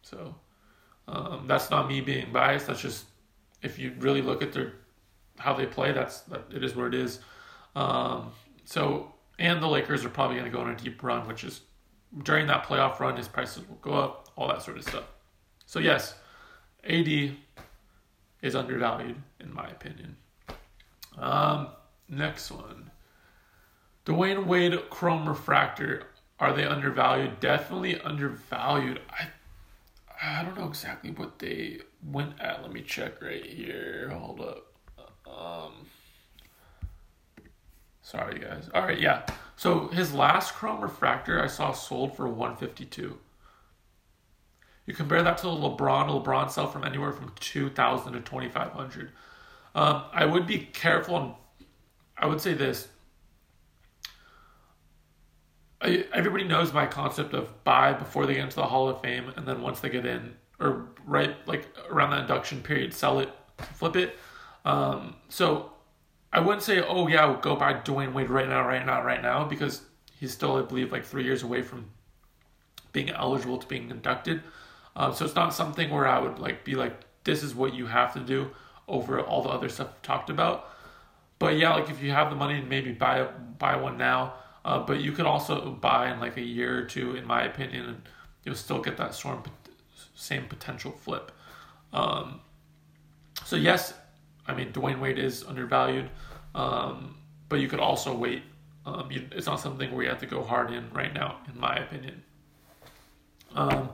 So 0.01 0.35
um, 1.07 1.45
that's 1.47 1.69
not 1.69 1.87
me 1.87 2.01
being 2.01 2.31
biased. 2.31 2.67
That's 2.67 2.81
just 2.81 3.05
if 3.61 3.79
you 3.79 3.93
really 3.99 4.21
look 4.21 4.41
at 4.41 4.53
their 4.53 4.73
how 5.37 5.53
they 5.53 5.65
play, 5.65 5.91
that's 5.91 6.21
that 6.21 6.43
it 6.53 6.63
is 6.63 6.75
where 6.75 6.87
it 6.87 6.93
is. 6.93 7.19
Um, 7.75 8.31
so 8.65 9.13
and 9.39 9.61
the 9.61 9.67
Lakers 9.67 10.05
are 10.05 10.09
probably 10.09 10.37
going 10.37 10.49
to 10.49 10.55
go 10.55 10.63
on 10.63 10.69
a 10.69 10.75
deep 10.75 11.01
run, 11.01 11.27
which 11.27 11.43
is 11.43 11.61
during 12.23 12.45
that 12.47 12.65
playoff 12.65 12.99
run, 12.99 13.17
his 13.17 13.27
prices 13.27 13.67
will 13.67 13.77
go 13.77 13.93
up, 13.93 14.29
all 14.35 14.47
that 14.47 14.61
sort 14.61 14.77
of 14.77 14.83
stuff. 14.83 15.05
So 15.65 15.79
yes, 15.79 16.15
AD 16.83 17.35
is 18.41 18.55
undervalued 18.55 19.15
in 19.39 19.53
my 19.53 19.67
opinion. 19.67 20.15
Um, 21.17 21.69
next 22.09 22.51
one, 22.51 22.91
Dwyane 24.05 24.45
Wade 24.45 24.89
Chrome 24.89 25.27
Refractor. 25.27 26.07
Are 26.43 26.51
they 26.51 26.65
undervalued? 26.65 27.39
Definitely 27.39 28.01
undervalued. 28.01 28.99
I 29.09 29.27
I 30.21 30.43
don't 30.43 30.57
know 30.57 30.67
exactly 30.67 31.09
what 31.09 31.39
they 31.39 31.79
went 32.05 32.33
at. 32.41 32.61
Let 32.61 32.73
me 32.73 32.81
check 32.81 33.21
right 33.21 33.45
here. 33.45 34.09
Hold 34.13 34.41
up. 34.41 34.65
Um, 35.25 35.71
sorry, 38.01 38.39
guys. 38.39 38.69
All 38.73 38.81
right, 38.81 38.99
yeah. 38.99 39.25
So 39.55 39.87
his 39.87 40.13
last 40.13 40.53
Chrome 40.53 40.81
Refractor 40.81 41.41
I 41.41 41.47
saw 41.47 41.71
sold 41.71 42.17
for 42.17 42.27
152. 42.27 43.17
You 44.85 44.93
compare 44.93 45.23
that 45.23 45.37
to 45.37 45.43
the 45.43 45.49
LeBron. 45.49 46.25
LeBron 46.25 46.51
sell 46.51 46.67
from 46.67 46.83
anywhere 46.83 47.13
from 47.13 47.31
2,000 47.39 48.13
to 48.13 48.19
2,500. 48.19 49.11
Um, 49.75 50.03
I 50.11 50.25
would 50.25 50.45
be 50.45 50.59
careful. 50.59 51.17
And 51.17 51.33
I 52.17 52.25
would 52.25 52.41
say 52.41 52.53
this. 52.53 52.89
Everybody 55.83 56.45
knows 56.45 56.71
my 56.73 56.85
concept 56.85 57.33
of 57.33 57.63
buy 57.63 57.93
before 57.93 58.25
they 58.25 58.35
get 58.35 58.43
into 58.43 58.55
the 58.55 58.65
Hall 58.65 58.87
of 58.87 59.01
Fame, 59.01 59.33
and 59.35 59.45
then 59.45 59.61
once 59.61 59.79
they 59.81 59.89
get 59.89 60.05
in, 60.05 60.33
or 60.59 60.87
right 61.05 61.35
like 61.47 61.67
around 61.89 62.11
the 62.11 62.19
induction 62.19 62.61
period, 62.61 62.93
sell 62.93 63.19
it, 63.19 63.29
flip 63.57 63.95
it. 63.95 64.17
Um, 64.65 65.15
so 65.29 65.71
I 66.31 66.39
wouldn't 66.39 66.63
say, 66.63 66.81
oh 66.81 67.07
yeah, 67.07 67.37
go 67.41 67.55
buy 67.55 67.73
Dwyane 67.73 68.13
Wade 68.13 68.29
right 68.29 68.47
now, 68.47 68.65
right 68.67 68.85
now, 68.85 69.03
right 69.03 69.21
now, 69.21 69.43
because 69.43 69.81
he's 70.19 70.31
still, 70.31 70.55
I 70.55 70.61
believe, 70.61 70.91
like 70.91 71.03
three 71.03 71.23
years 71.23 71.43
away 71.43 71.61
from 71.61 71.89
being 72.93 73.09
eligible 73.09 73.57
to 73.57 73.67
being 73.67 73.89
inducted. 73.89 74.41
Um, 74.95 75.13
so 75.13 75.25
it's 75.25 75.35
not 75.35 75.53
something 75.53 75.89
where 75.89 76.07
I 76.07 76.19
would 76.19 76.39
like 76.39 76.63
be 76.63 76.75
like, 76.75 76.95
this 77.23 77.43
is 77.43 77.53
what 77.55 77.73
you 77.73 77.87
have 77.87 78.13
to 78.13 78.19
do 78.19 78.51
over 78.87 79.19
all 79.19 79.43
the 79.43 79.49
other 79.49 79.69
stuff 79.69 79.89
I've 79.89 80.01
talked 80.01 80.29
about. 80.29 80.69
But 81.39 81.57
yeah, 81.57 81.73
like 81.75 81.89
if 81.89 82.01
you 82.01 82.11
have 82.11 82.29
the 82.29 82.35
money, 82.35 82.61
maybe 82.61 82.91
buy 82.91 83.23
buy 83.59 83.75
one 83.75 83.97
now. 83.97 84.35
Uh, 84.65 84.79
but 84.79 85.01
you 85.01 85.11
could 85.11 85.25
also 85.25 85.71
buy 85.71 86.11
in 86.11 86.19
like 86.19 86.37
a 86.37 86.41
year 86.41 86.79
or 86.79 86.85
two, 86.85 87.15
in 87.15 87.25
my 87.25 87.43
opinion, 87.43 87.85
and 87.85 88.01
you'll 88.43 88.55
still 88.55 88.81
get 88.81 88.97
that 88.97 89.13
storm 89.13 89.43
same 90.15 90.45
potential 90.45 90.91
flip. 90.91 91.31
Um, 91.91 92.39
so 93.45 93.55
yes, 93.55 93.93
I 94.47 94.53
mean 94.53 94.71
Dwyane 94.71 94.99
Wade 94.99 95.19
is 95.19 95.43
undervalued, 95.43 96.09
um, 96.55 97.17
but 97.49 97.59
you 97.59 97.67
could 97.67 97.79
also 97.79 98.15
wait. 98.15 98.43
Um, 98.85 99.09
you, 99.11 99.27
it's 99.31 99.45
not 99.45 99.59
something 99.59 99.91
where 99.93 100.03
you 100.03 100.09
have 100.09 100.19
to 100.19 100.25
go 100.25 100.43
hard 100.43 100.71
in 100.71 100.89
right 100.91 101.13
now, 101.13 101.37
in 101.53 101.59
my 101.59 101.75
opinion. 101.75 102.23
Um, 103.55 103.89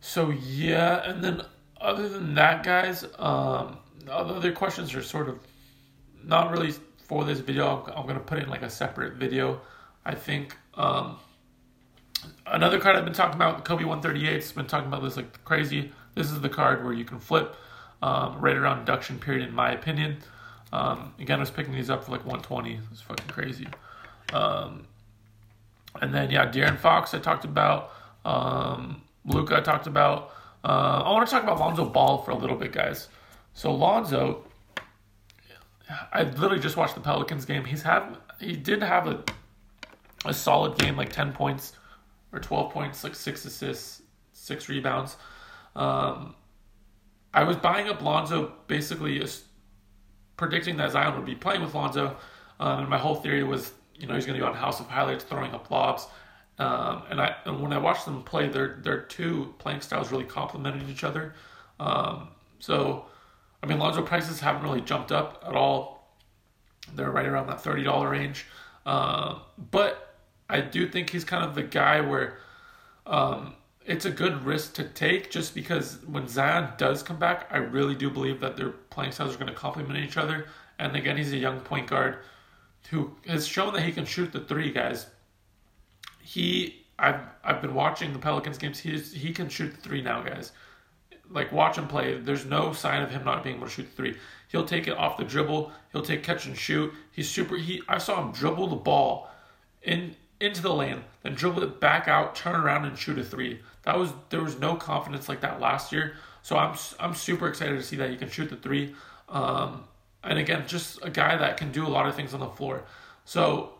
so 0.00 0.30
yeah, 0.30 1.08
and 1.08 1.22
then 1.22 1.42
other 1.80 2.08
than 2.08 2.34
that, 2.34 2.62
guys, 2.62 3.04
um, 3.18 3.78
other 4.08 4.52
questions 4.52 4.94
are 4.94 5.02
sort 5.02 5.28
of 5.28 5.38
not 6.24 6.50
really 6.50 6.72
for 7.12 7.24
this 7.24 7.40
video. 7.40 7.84
I'm, 7.86 7.92
I'm 7.94 8.06
gonna 8.06 8.20
put 8.20 8.38
in 8.38 8.48
like 8.48 8.62
a 8.62 8.70
separate 8.70 9.14
video. 9.14 9.60
I 10.04 10.14
think. 10.14 10.56
Um, 10.74 11.18
another 12.46 12.80
card 12.80 12.96
I've 12.96 13.04
been 13.04 13.12
talking 13.12 13.34
about, 13.34 13.64
Kobe 13.64 13.84
138's 13.84 14.52
been 14.52 14.66
talking 14.66 14.88
about 14.88 15.02
this 15.02 15.16
like 15.16 15.44
crazy. 15.44 15.92
This 16.14 16.30
is 16.30 16.40
the 16.40 16.48
card 16.48 16.82
where 16.84 16.94
you 16.94 17.04
can 17.04 17.18
flip 17.18 17.54
um, 18.00 18.40
right 18.40 18.56
around 18.56 18.80
induction 18.80 19.18
period, 19.18 19.46
in 19.46 19.54
my 19.54 19.72
opinion. 19.72 20.18
Um, 20.72 21.12
again, 21.18 21.36
I 21.38 21.40
was 21.40 21.50
picking 21.50 21.74
these 21.74 21.90
up 21.90 22.04
for 22.04 22.12
like 22.12 22.24
120. 22.24 22.80
It's 22.90 23.02
fucking 23.02 23.28
crazy. 23.28 23.68
Um, 24.32 24.86
and 26.00 26.14
then 26.14 26.30
yeah, 26.30 26.50
De'Aaron 26.50 26.78
Fox 26.78 27.12
I 27.12 27.18
talked 27.18 27.44
about. 27.44 27.92
Um, 28.24 29.02
Luka 29.26 29.58
I 29.58 29.60
talked 29.60 29.86
about. 29.86 30.32
Uh, 30.64 31.02
I 31.04 31.10
want 31.10 31.28
to 31.28 31.30
talk 31.30 31.42
about 31.42 31.58
Lonzo 31.60 31.84
Ball 31.84 32.22
for 32.22 32.30
a 32.30 32.36
little 32.36 32.56
bit, 32.56 32.72
guys. 32.72 33.08
So 33.52 33.74
Lonzo, 33.74 34.44
I 36.12 36.22
literally 36.24 36.60
just 36.60 36.76
watched 36.76 36.94
the 36.94 37.00
Pelicans 37.00 37.44
game. 37.44 37.64
He's 37.64 37.82
have 37.82 38.18
he 38.38 38.56
did 38.56 38.82
have 38.82 39.06
a 39.06 39.24
a 40.24 40.34
solid 40.34 40.78
game, 40.78 40.96
like 40.96 41.12
ten 41.12 41.32
points 41.32 41.72
or 42.32 42.38
twelve 42.38 42.72
points, 42.72 43.04
like 43.04 43.14
six 43.14 43.44
assists, 43.44 44.02
six 44.32 44.68
rebounds. 44.68 45.16
Um, 45.74 46.34
I 47.34 47.44
was 47.44 47.56
buying 47.56 47.88
up 47.88 48.02
Lonzo 48.02 48.52
basically 48.66 49.24
predicting 50.36 50.76
that 50.76 50.92
Zion 50.92 51.14
would 51.16 51.24
be 51.24 51.34
playing 51.34 51.62
with 51.62 51.74
Lonzo, 51.74 52.16
um, 52.60 52.80
and 52.80 52.88
my 52.88 52.98
whole 52.98 53.14
theory 53.14 53.42
was, 53.42 53.72
you 53.96 54.06
know, 54.06 54.14
he's 54.14 54.26
going 54.26 54.38
to 54.38 54.40
go 54.40 54.50
on 54.50 54.54
House 54.54 54.80
of 54.80 54.86
Highlights 54.86 55.24
throwing 55.24 55.52
up 55.52 55.70
lobs. 55.70 56.06
Um, 56.58 57.04
and 57.10 57.20
I 57.20 57.36
and 57.46 57.60
when 57.60 57.72
I 57.72 57.78
watched 57.78 58.04
them 58.04 58.22
play, 58.22 58.48
their 58.48 58.78
their 58.82 59.00
two 59.00 59.54
playing 59.58 59.80
styles 59.80 60.12
really 60.12 60.24
complemented 60.24 60.88
each 60.88 61.04
other. 61.04 61.34
Um, 61.80 62.28
so, 62.58 63.06
I 63.62 63.66
mean, 63.66 63.78
Lonzo 63.78 64.02
prices 64.02 64.40
haven't 64.40 64.62
really 64.62 64.80
jumped 64.80 65.12
up 65.12 65.44
at 65.46 65.54
all. 65.54 66.16
They're 66.94 67.10
right 67.10 67.26
around 67.26 67.46
that 67.46 67.60
thirty 67.60 67.84
dollar 67.84 68.10
range. 68.10 68.46
Uh, 68.84 69.38
but 69.70 70.16
I 70.50 70.60
do 70.60 70.88
think 70.88 71.10
he's 71.10 71.24
kind 71.24 71.44
of 71.44 71.54
the 71.54 71.62
guy 71.62 72.00
where 72.00 72.38
um, 73.06 73.54
it's 73.86 74.04
a 74.04 74.10
good 74.10 74.44
risk 74.44 74.74
to 74.74 74.84
take 74.84 75.30
just 75.30 75.54
because 75.54 75.98
when 76.06 76.28
Zion 76.28 76.70
does 76.76 77.02
come 77.02 77.18
back, 77.18 77.46
I 77.50 77.58
really 77.58 77.94
do 77.94 78.10
believe 78.10 78.40
that 78.40 78.56
their 78.56 78.70
playing 78.70 79.12
styles 79.12 79.34
are 79.34 79.38
going 79.38 79.52
to 79.52 79.54
complement 79.58 79.98
each 80.04 80.16
other. 80.16 80.46
And 80.78 80.96
again, 80.96 81.16
he's 81.16 81.32
a 81.32 81.36
young 81.36 81.60
point 81.60 81.88
guard 81.88 82.18
who 82.90 83.12
has 83.26 83.46
shown 83.46 83.72
that 83.74 83.82
he 83.82 83.92
can 83.92 84.04
shoot 84.04 84.32
the 84.32 84.40
three 84.40 84.72
guys. 84.72 85.06
He, 86.20 86.84
I've 86.98 87.20
I've 87.44 87.62
been 87.62 87.74
watching 87.74 88.12
the 88.12 88.18
Pelicans 88.18 88.58
games. 88.58 88.78
He 88.78 88.98
he 88.98 89.32
can 89.32 89.48
shoot 89.48 89.74
the 89.74 89.80
three 89.80 90.02
now, 90.02 90.22
guys. 90.22 90.52
Like 91.32 91.52
watch 91.52 91.78
him 91.78 91.88
play. 91.88 92.18
There's 92.18 92.44
no 92.44 92.72
sign 92.72 93.02
of 93.02 93.10
him 93.10 93.24
not 93.24 93.42
being 93.42 93.56
able 93.56 93.66
to 93.66 93.72
shoot 93.72 93.88
the 93.90 93.96
three. 93.96 94.16
He'll 94.48 94.64
take 94.64 94.86
it 94.86 94.96
off 94.96 95.16
the 95.16 95.24
dribble. 95.24 95.72
He'll 95.92 96.02
take 96.02 96.22
catch 96.22 96.46
and 96.46 96.56
shoot. 96.56 96.92
He's 97.10 97.28
super. 97.28 97.56
He 97.56 97.82
I 97.88 97.98
saw 97.98 98.22
him 98.22 98.32
dribble 98.32 98.68
the 98.68 98.76
ball 98.76 99.30
in 99.82 100.14
into 100.40 100.60
the 100.60 100.74
lane, 100.74 101.04
then 101.22 101.34
dribble 101.34 101.62
it 101.62 101.80
back 101.80 102.08
out, 102.08 102.34
turn 102.34 102.56
around 102.56 102.84
and 102.84 102.98
shoot 102.98 103.18
a 103.18 103.24
three. 103.24 103.60
That 103.84 103.98
was 103.98 104.12
there 104.30 104.42
was 104.42 104.58
no 104.58 104.74
confidence 104.76 105.28
like 105.28 105.40
that 105.40 105.60
last 105.60 105.92
year. 105.92 106.16
So 106.42 106.56
I'm 106.56 106.76
I'm 106.98 107.14
super 107.14 107.48
excited 107.48 107.76
to 107.76 107.82
see 107.82 107.96
that 107.96 108.10
he 108.10 108.16
can 108.16 108.28
shoot 108.28 108.50
the 108.50 108.56
three. 108.56 108.94
Um, 109.28 109.84
and 110.24 110.38
again, 110.38 110.64
just 110.66 110.98
a 111.02 111.10
guy 111.10 111.36
that 111.36 111.56
can 111.56 111.72
do 111.72 111.86
a 111.86 111.88
lot 111.88 112.06
of 112.06 112.14
things 112.14 112.34
on 112.34 112.40
the 112.40 112.48
floor. 112.48 112.82
So 113.24 113.72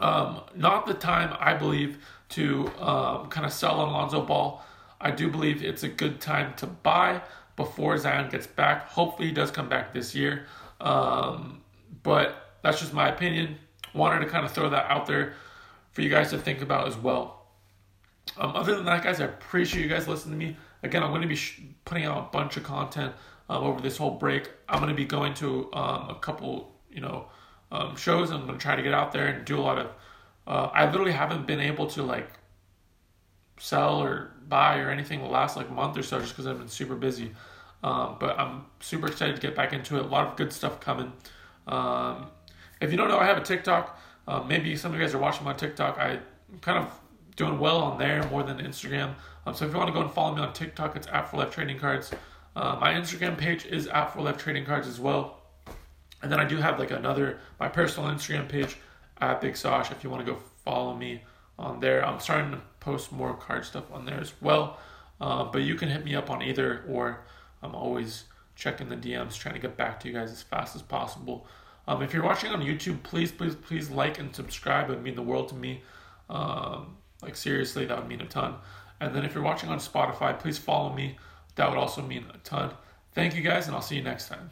um, 0.00 0.42
not 0.54 0.86
the 0.86 0.94
time 0.94 1.36
I 1.40 1.54
believe 1.54 1.98
to 2.30 2.68
um, 2.78 3.28
kind 3.28 3.46
of 3.46 3.52
sell 3.52 3.80
on 3.80 3.92
Lonzo 3.92 4.22
Ball. 4.22 4.62
I 5.00 5.10
do 5.10 5.28
believe 5.28 5.62
it's 5.62 5.82
a 5.82 5.88
good 5.88 6.20
time 6.20 6.54
to 6.56 6.66
buy 6.66 7.22
before 7.56 7.96
Zion 7.98 8.30
gets 8.30 8.46
back. 8.46 8.88
Hopefully, 8.88 9.28
he 9.28 9.34
does 9.34 9.50
come 9.50 9.68
back 9.68 9.92
this 9.92 10.14
year. 10.14 10.46
Um, 10.80 11.62
but 12.02 12.56
that's 12.62 12.80
just 12.80 12.92
my 12.92 13.08
opinion. 13.08 13.56
Wanted 13.94 14.20
to 14.20 14.26
kind 14.26 14.44
of 14.44 14.52
throw 14.52 14.70
that 14.70 14.90
out 14.90 15.06
there 15.06 15.34
for 15.92 16.02
you 16.02 16.10
guys 16.10 16.30
to 16.30 16.38
think 16.38 16.62
about 16.62 16.86
as 16.86 16.96
well. 16.96 17.46
Um, 18.36 18.54
other 18.54 18.76
than 18.76 18.84
that, 18.84 19.02
guys, 19.02 19.20
I 19.20 19.24
appreciate 19.24 19.82
you 19.82 19.88
guys 19.88 20.06
listening 20.06 20.38
to 20.38 20.46
me. 20.46 20.56
Again, 20.82 21.02
I'm 21.02 21.10
going 21.10 21.22
to 21.22 21.28
be 21.28 21.36
sh- 21.36 21.60
putting 21.84 22.04
out 22.04 22.18
a 22.18 22.30
bunch 22.30 22.56
of 22.56 22.62
content 22.62 23.12
um, 23.48 23.64
over 23.64 23.80
this 23.80 23.96
whole 23.96 24.12
break. 24.12 24.50
I'm 24.68 24.78
going 24.78 24.90
to 24.90 24.94
be 24.94 25.04
going 25.04 25.34
to 25.34 25.72
um, 25.72 26.10
a 26.10 26.18
couple, 26.20 26.72
you 26.90 27.00
know, 27.00 27.26
um, 27.72 27.96
shows. 27.96 28.30
I'm 28.30 28.46
going 28.46 28.58
to 28.58 28.62
try 28.62 28.76
to 28.76 28.82
get 28.82 28.94
out 28.94 29.12
there 29.12 29.26
and 29.26 29.44
do 29.44 29.58
a 29.58 29.62
lot 29.62 29.78
of. 29.78 29.86
Uh, 30.46 30.70
I 30.72 30.90
literally 30.90 31.12
haven't 31.12 31.46
been 31.46 31.60
able 31.60 31.86
to 31.88 32.02
like 32.02 32.30
sell 33.58 34.02
or 34.02 34.30
buy 34.48 34.78
or 34.78 34.90
anything 34.90 35.20
the 35.20 35.26
last 35.26 35.56
like 35.56 35.68
a 35.68 35.72
month 35.72 35.96
or 35.98 36.02
so 36.02 36.18
just 36.20 36.32
because 36.32 36.46
I've 36.46 36.58
been 36.58 36.68
super 36.68 36.94
busy. 36.94 37.32
Um, 37.82 38.16
but 38.18 38.38
I'm 38.38 38.64
super 38.80 39.06
excited 39.06 39.36
to 39.36 39.42
get 39.42 39.54
back 39.54 39.72
into 39.72 39.96
it. 39.98 40.04
A 40.04 40.08
lot 40.08 40.26
of 40.26 40.36
good 40.36 40.52
stuff 40.52 40.80
coming. 40.80 41.12
Um, 41.66 42.26
if 42.80 42.90
you 42.90 42.96
don't 42.96 43.08
know, 43.08 43.18
I 43.18 43.26
have 43.26 43.38
a 43.38 43.42
TikTok. 43.42 43.98
Uh, 44.26 44.42
maybe 44.42 44.76
some 44.76 44.92
of 44.92 44.98
you 44.98 45.04
guys 45.04 45.14
are 45.14 45.18
watching 45.18 45.44
my 45.44 45.52
TikTok. 45.52 45.98
I'm 45.98 46.20
kind 46.60 46.78
of 46.78 46.92
doing 47.36 47.58
well 47.58 47.78
on 47.78 47.98
there 47.98 48.22
more 48.30 48.42
than 48.42 48.58
Instagram. 48.58 49.14
Um, 49.46 49.54
so 49.54 49.64
if 49.64 49.72
you 49.72 49.78
want 49.78 49.88
to 49.88 49.94
go 49.94 50.02
and 50.02 50.10
follow 50.10 50.34
me 50.34 50.42
on 50.42 50.52
TikTok, 50.52 50.96
it's 50.96 51.06
at 51.08 51.30
for 51.30 51.36
life 51.36 51.50
trading 51.50 51.78
cards. 51.78 52.10
Uh, 52.56 52.76
my 52.80 52.92
Instagram 52.94 53.38
page 53.38 53.64
is 53.66 53.86
at 53.86 54.06
for 54.12 54.20
life 54.22 54.38
trading 54.38 54.64
cards 54.64 54.88
as 54.88 54.98
well. 54.98 55.42
And 56.22 56.32
then 56.32 56.40
I 56.40 56.44
do 56.44 56.56
have 56.56 56.78
like 56.78 56.90
another 56.90 57.38
my 57.60 57.68
personal 57.68 58.10
Instagram 58.10 58.48
page 58.48 58.76
at 59.20 59.40
Big 59.40 59.56
Sosh. 59.56 59.90
If 59.92 60.02
you 60.02 60.10
want 60.10 60.26
to 60.26 60.32
go 60.32 60.38
follow 60.64 60.94
me 60.94 61.22
on 61.58 61.80
there, 61.80 62.04
I'm 62.04 62.20
starting 62.20 62.52
to 62.52 62.60
post 62.80 63.12
more 63.12 63.34
card 63.34 63.64
stuff 63.64 63.84
on 63.92 64.04
there 64.04 64.20
as 64.20 64.32
well. 64.40 64.78
Uh, 65.20 65.44
but 65.44 65.62
you 65.62 65.74
can 65.74 65.88
hit 65.88 66.04
me 66.04 66.14
up 66.14 66.30
on 66.30 66.42
either, 66.42 66.84
or 66.88 67.24
I'm 67.62 67.74
always 67.74 68.24
checking 68.54 68.88
the 68.88 68.96
DMs, 68.96 69.36
trying 69.36 69.54
to 69.54 69.60
get 69.60 69.76
back 69.76 69.98
to 70.00 70.08
you 70.08 70.14
guys 70.14 70.30
as 70.30 70.42
fast 70.42 70.76
as 70.76 70.82
possible. 70.82 71.46
Um, 71.86 72.02
if 72.02 72.12
you're 72.12 72.22
watching 72.22 72.50
on 72.50 72.60
YouTube, 72.60 73.02
please, 73.02 73.32
please, 73.32 73.54
please 73.54 73.90
like 73.90 74.18
and 74.18 74.34
subscribe. 74.34 74.90
It 74.90 74.94
would 74.94 75.02
mean 75.02 75.14
the 75.14 75.22
world 75.22 75.48
to 75.48 75.54
me. 75.54 75.82
Um, 76.28 76.96
like, 77.22 77.34
seriously, 77.34 77.86
that 77.86 77.98
would 77.98 78.08
mean 78.08 78.20
a 78.20 78.26
ton. 78.26 78.56
And 79.00 79.14
then 79.14 79.24
if 79.24 79.34
you're 79.34 79.42
watching 79.42 79.70
on 79.70 79.78
Spotify, 79.78 80.38
please 80.38 80.58
follow 80.58 80.92
me. 80.92 81.16
That 81.56 81.68
would 81.68 81.78
also 81.78 82.02
mean 82.02 82.26
a 82.32 82.38
ton. 82.38 82.72
Thank 83.12 83.34
you 83.34 83.42
guys, 83.42 83.66
and 83.66 83.74
I'll 83.74 83.82
see 83.82 83.96
you 83.96 84.02
next 84.02 84.28
time. 84.28 84.50